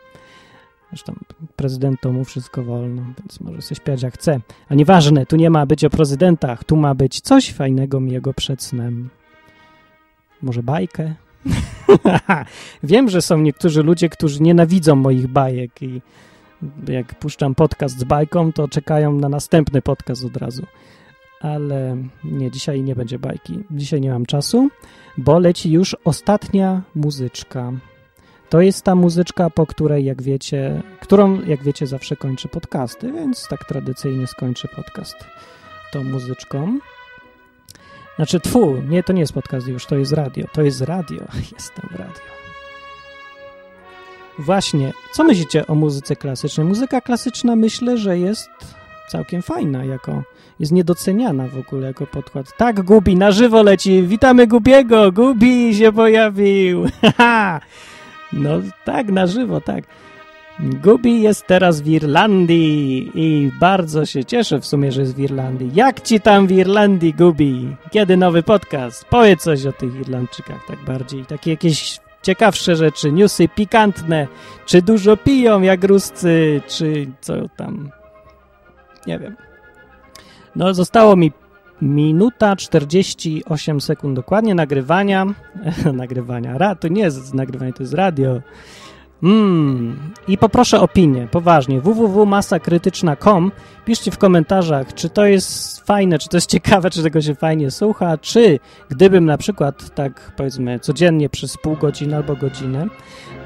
Zresztą 0.90 1.14
prezydent 1.56 2.00
to 2.00 2.12
mu 2.12 2.24
wszystko 2.24 2.62
wolno, 2.62 3.02
więc 3.18 3.40
może 3.40 3.62
sobie 3.62 3.76
śpiewać 3.76 4.02
jak 4.02 4.14
chce. 4.14 4.40
A 4.68 4.74
nieważne, 4.74 5.26
tu 5.26 5.36
nie 5.36 5.50
ma 5.50 5.66
być 5.66 5.84
o 5.84 5.90
prezydentach, 5.90 6.64
tu 6.64 6.76
ma 6.76 6.94
być 6.94 7.20
coś 7.20 7.52
fajnego 7.52 8.00
miłego 8.00 8.34
przed 8.34 8.62
snem. 8.62 9.08
Może 10.42 10.62
bajkę? 10.62 11.14
Wiem, 12.82 13.08
że 13.08 13.22
są 13.22 13.38
niektórzy 13.38 13.82
ludzie, 13.82 14.08
którzy 14.08 14.42
nienawidzą 14.42 14.96
moich 14.96 15.26
bajek 15.26 15.82
i 15.82 16.02
jak 16.88 17.18
puszczam 17.18 17.54
podcast 17.54 17.98
z 17.98 18.04
bajką, 18.04 18.52
to 18.52 18.68
czekają 18.68 19.12
na 19.12 19.28
następny 19.28 19.82
podcast 19.82 20.24
od 20.24 20.36
razu. 20.36 20.66
Ale 21.40 21.96
nie, 22.24 22.50
dzisiaj 22.50 22.82
nie 22.82 22.94
będzie 22.94 23.18
bajki. 23.18 23.58
Dzisiaj 23.70 24.00
nie 24.00 24.10
mam 24.10 24.26
czasu, 24.26 24.68
bo 25.18 25.38
leci 25.38 25.70
już 25.70 25.96
ostatnia 26.04 26.82
muzyczka. 26.94 27.72
To 28.48 28.60
jest 28.60 28.84
ta 28.84 28.94
muzyczka, 28.94 29.50
po 29.50 29.66
której, 29.66 30.04
jak 30.04 30.22
wiecie, 30.22 30.82
którą, 31.00 31.42
jak 31.42 31.62
wiecie, 31.62 31.86
zawsze 31.86 32.16
kończę 32.16 32.48
podcasty, 32.48 33.12
więc 33.12 33.48
tak 33.48 33.64
tradycyjnie 33.64 34.26
skończę 34.26 34.68
podcast 34.68 35.16
tą 35.92 36.04
muzyczką. 36.04 36.78
Znaczy, 38.16 38.40
tfu, 38.40 38.76
nie, 38.88 39.02
to 39.02 39.12
nie 39.12 39.20
jest 39.20 39.32
podcast 39.32 39.68
już, 39.68 39.86
to 39.86 39.96
jest 39.96 40.12
radio. 40.12 40.46
To 40.52 40.62
jest 40.62 40.80
radio. 40.80 41.24
Jestem 41.54 41.88
w 41.90 41.94
radio. 41.94 42.45
Właśnie, 44.38 44.92
co 45.12 45.24
myślicie 45.24 45.66
o 45.66 45.74
muzyce 45.74 46.16
klasycznej? 46.16 46.66
Muzyka 46.66 47.00
klasyczna 47.00 47.56
myślę, 47.56 47.98
że 47.98 48.18
jest 48.18 48.50
całkiem 49.08 49.42
fajna, 49.42 49.84
jako 49.84 50.22
jest 50.60 50.72
niedoceniana 50.72 51.48
w 51.48 51.58
ogóle 51.58 51.86
jako 51.86 52.06
podkład. 52.06 52.56
Tak, 52.56 52.82
Gubi, 52.82 53.16
na 53.16 53.30
żywo 53.30 53.62
leci. 53.62 54.02
Witamy 54.02 54.46
Gubiego. 54.46 55.12
Gubi 55.12 55.74
się 55.74 55.92
pojawił. 55.92 56.84
no 58.32 58.50
tak, 58.84 59.08
na 59.08 59.26
żywo, 59.26 59.60
tak. 59.60 59.84
Gubi 60.60 61.22
jest 61.22 61.46
teraz 61.46 61.80
w 61.80 61.88
Irlandii 61.88 63.10
i 63.14 63.50
bardzo 63.60 64.06
się 64.06 64.24
cieszę 64.24 64.60
w 64.60 64.66
sumie, 64.66 64.92
że 64.92 65.00
jest 65.00 65.16
w 65.16 65.20
Irlandii. 65.20 65.70
Jak 65.74 66.00
ci 66.00 66.20
tam 66.20 66.46
w 66.46 66.52
Irlandii, 66.52 67.14
Gubi? 67.14 67.76
Kiedy 67.90 68.16
nowy 68.16 68.42
podcast? 68.42 69.04
Powiedz 69.04 69.42
coś 69.42 69.66
o 69.66 69.72
tych 69.72 69.94
Irlandczykach 70.00 70.66
tak 70.68 70.84
bardziej. 70.84 71.26
Takie 71.26 71.50
jakieś 71.50 71.98
ciekawsze 72.26 72.76
rzeczy, 72.76 73.12
newsy 73.12 73.48
pikantne. 73.48 74.26
Czy 74.66 74.82
dużo 74.82 75.16
piją 75.16 75.62
jak 75.62 75.84
ruscy, 75.84 76.62
czy 76.66 77.06
co 77.20 77.34
tam? 77.56 77.90
Nie 79.06 79.18
wiem. 79.18 79.36
No, 80.56 80.74
zostało 80.74 81.16
mi 81.16 81.32
minuta 81.82 82.56
48 82.56 83.80
sekund 83.80 84.16
dokładnie 84.16 84.54
nagrywania. 84.54 85.26
nagrywania. 85.92 86.58
Ra, 86.58 86.74
to 86.74 86.88
nie 86.88 87.02
jest 87.02 87.34
nagrywanie, 87.34 87.72
to 87.72 87.82
jest 87.82 87.94
radio. 87.94 88.40
Mm. 89.22 89.96
I 90.28 90.38
poproszę 90.38 90.80
opinię, 90.80 91.28
poważnie. 91.30 91.80
www.masakrytyczna.com 91.80 93.52
Piszcie 93.84 94.10
w 94.10 94.18
komentarzach, 94.18 94.94
czy 94.94 95.08
to 95.08 95.26
jest 95.26 95.80
fajne, 95.80 96.18
czy 96.18 96.28
to 96.28 96.36
jest 96.36 96.50
ciekawe, 96.50 96.90
czy 96.90 97.02
tego 97.02 97.22
się 97.22 97.34
fajnie 97.34 97.70
słucha, 97.70 98.18
czy 98.18 98.58
gdybym 98.88 99.24
na 99.24 99.38
przykład 99.38 99.94
tak 99.94 100.32
powiedzmy 100.36 100.80
codziennie 100.80 101.28
przez 101.28 101.56
pół 101.56 101.76
godziny 101.76 102.16
albo 102.16 102.36
godzinę 102.36 102.86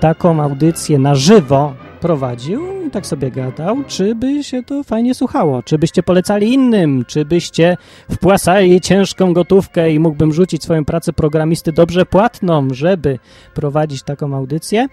taką 0.01 0.43
audycję 0.43 0.99
na 0.99 1.15
żywo 1.15 1.75
prowadził 2.01 2.83
i 2.87 2.91
tak 2.91 3.07
sobie 3.07 3.31
gadał, 3.31 3.77
czy 3.87 4.15
by 4.15 4.45
się 4.45 4.63
to 4.63 4.85
fajnie 4.85 5.15
słuchało, 5.15 5.63
czy 5.63 5.79
byście 5.79 6.03
polecali 6.03 6.53
innym, 6.53 7.05
czy 7.05 7.25
byście 7.25 7.77
wpłacali 8.11 8.81
ciężką 8.81 9.33
gotówkę 9.33 9.93
i 9.93 9.99
mógłbym 9.99 10.33
rzucić 10.33 10.63
swoją 10.63 10.85
pracę 10.85 11.13
programisty 11.13 11.73
dobrze 11.73 12.07
płatną, 12.07 12.69
żeby 12.73 13.19
prowadzić 13.55 14.03
taką 14.03 14.37
audycję. 14.37 14.89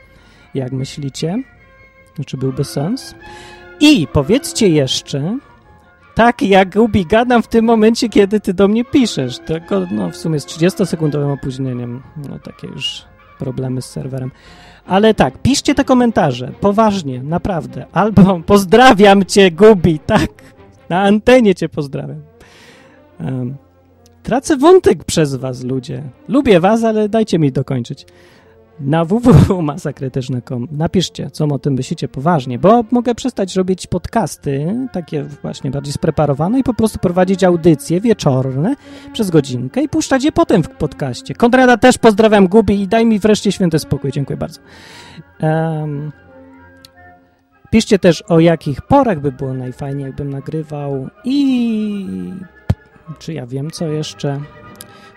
Jak 0.57 0.71
myślicie? 0.71 1.43
Czy 2.25 2.37
byłby 2.37 2.63
sens? 2.63 3.15
I 3.79 4.07
powiedzcie 4.13 4.69
jeszcze, 4.69 5.37
tak 6.15 6.41
jak 6.41 6.75
Ubi 6.75 7.05
gadam 7.05 7.41
w 7.43 7.47
tym 7.47 7.65
momencie, 7.65 8.09
kiedy 8.09 8.39
ty 8.39 8.53
do 8.53 8.67
mnie 8.67 8.85
piszesz. 8.85 9.39
Tylko 9.39 9.81
no, 9.91 10.11
w 10.11 10.15
sumie 10.15 10.39
z 10.39 10.45
30-sekundowym 10.45 11.33
opóźnieniem. 11.33 12.01
No 12.29 12.39
takie 12.39 12.67
już 12.67 13.05
problemy 13.39 13.81
z 13.81 13.85
serwerem. 13.85 14.31
Ale 14.85 15.13
tak, 15.13 15.41
piszcie 15.41 15.75
te 15.75 15.83
komentarze, 15.83 16.51
poważnie, 16.61 17.23
naprawdę. 17.23 17.85
Albo 17.91 18.39
pozdrawiam 18.53 19.25
cię, 19.25 19.51
Gubi, 19.51 19.99
tak, 19.99 20.29
na 20.89 21.01
antenie 21.01 21.55
cię 21.55 21.69
pozdrawiam. 21.69 22.21
Um, 23.19 23.55
tracę 24.23 24.57
wątek 24.57 25.03
przez 25.03 25.35
was, 25.35 25.63
ludzie. 25.63 26.03
Lubię 26.27 26.59
was, 26.59 26.83
ale 26.83 27.09
dajcie 27.09 27.39
mi 27.39 27.51
dokończyć 27.51 28.05
na 28.79 29.05
www.masakrytyczne.com 29.05 30.67
napiszcie, 30.71 31.31
co 31.31 31.45
o 31.45 31.59
tym 31.59 31.73
myślicie 31.73 32.07
poważnie, 32.07 32.59
bo 32.59 32.83
mogę 32.91 33.15
przestać 33.15 33.55
robić 33.55 33.87
podcasty, 33.87 34.75
takie 34.91 35.23
właśnie 35.23 35.71
bardziej 35.71 35.93
spreparowane 35.93 36.59
i 36.59 36.63
po 36.63 36.73
prostu 36.73 36.99
prowadzić 36.99 37.43
audycje 37.43 38.01
wieczorne 38.01 38.75
przez 39.13 39.29
godzinkę 39.29 39.83
i 39.83 39.89
puszczać 39.89 40.23
je 40.23 40.31
potem 40.31 40.63
w 40.63 40.69
podcaście. 40.69 41.35
Konrada 41.35 41.77
też 41.77 41.97
pozdrawiam, 41.97 42.47
Gubi 42.47 42.81
i 42.81 42.87
daj 42.87 43.05
mi 43.05 43.19
wreszcie 43.19 43.51
święty 43.51 43.79
spokój. 43.79 44.11
Dziękuję 44.11 44.37
bardzo. 44.37 44.61
Um, 45.41 46.11
piszcie 47.71 47.99
też, 47.99 48.21
o 48.21 48.39
jakich 48.39 48.81
porach 48.81 49.19
by 49.19 49.31
było 49.31 49.53
najfajniej, 49.53 50.05
jakbym 50.05 50.29
nagrywał 50.29 51.07
i 51.23 52.05
czy 53.19 53.33
ja 53.33 53.47
wiem, 53.47 53.71
co 53.71 53.87
jeszcze. 53.87 54.39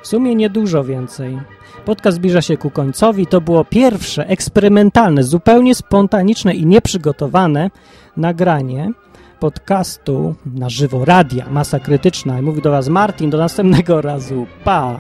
W 0.03 0.07
sumie 0.07 0.35
niedużo 0.35 0.85
więcej. 0.85 1.39
Podcast 1.85 2.17
zbliża 2.17 2.43
się 2.43 2.57
ku 2.57 2.71
końcowi. 2.71 3.27
To 3.27 3.41
było 3.41 3.65
pierwsze 3.65 4.27
eksperymentalne, 4.27 5.23
zupełnie 5.23 5.75
spontaniczne 5.75 6.55
i 6.55 6.67
nieprzygotowane 6.67 7.71
nagranie 8.17 8.93
podcastu 9.41 10.35
na 10.47 10.69
żywo 10.69 11.05
radia 11.05 11.47
Masa 11.51 11.81
Krytyczna. 11.81 12.39
I 12.39 12.43
mówi 12.43 12.63
do 12.63 12.71
Was 12.71 12.89
Martin. 12.89 13.31
Do 13.31 13.39
następnego 13.39 14.01
razu. 14.01 14.47
Pa! 14.65 14.99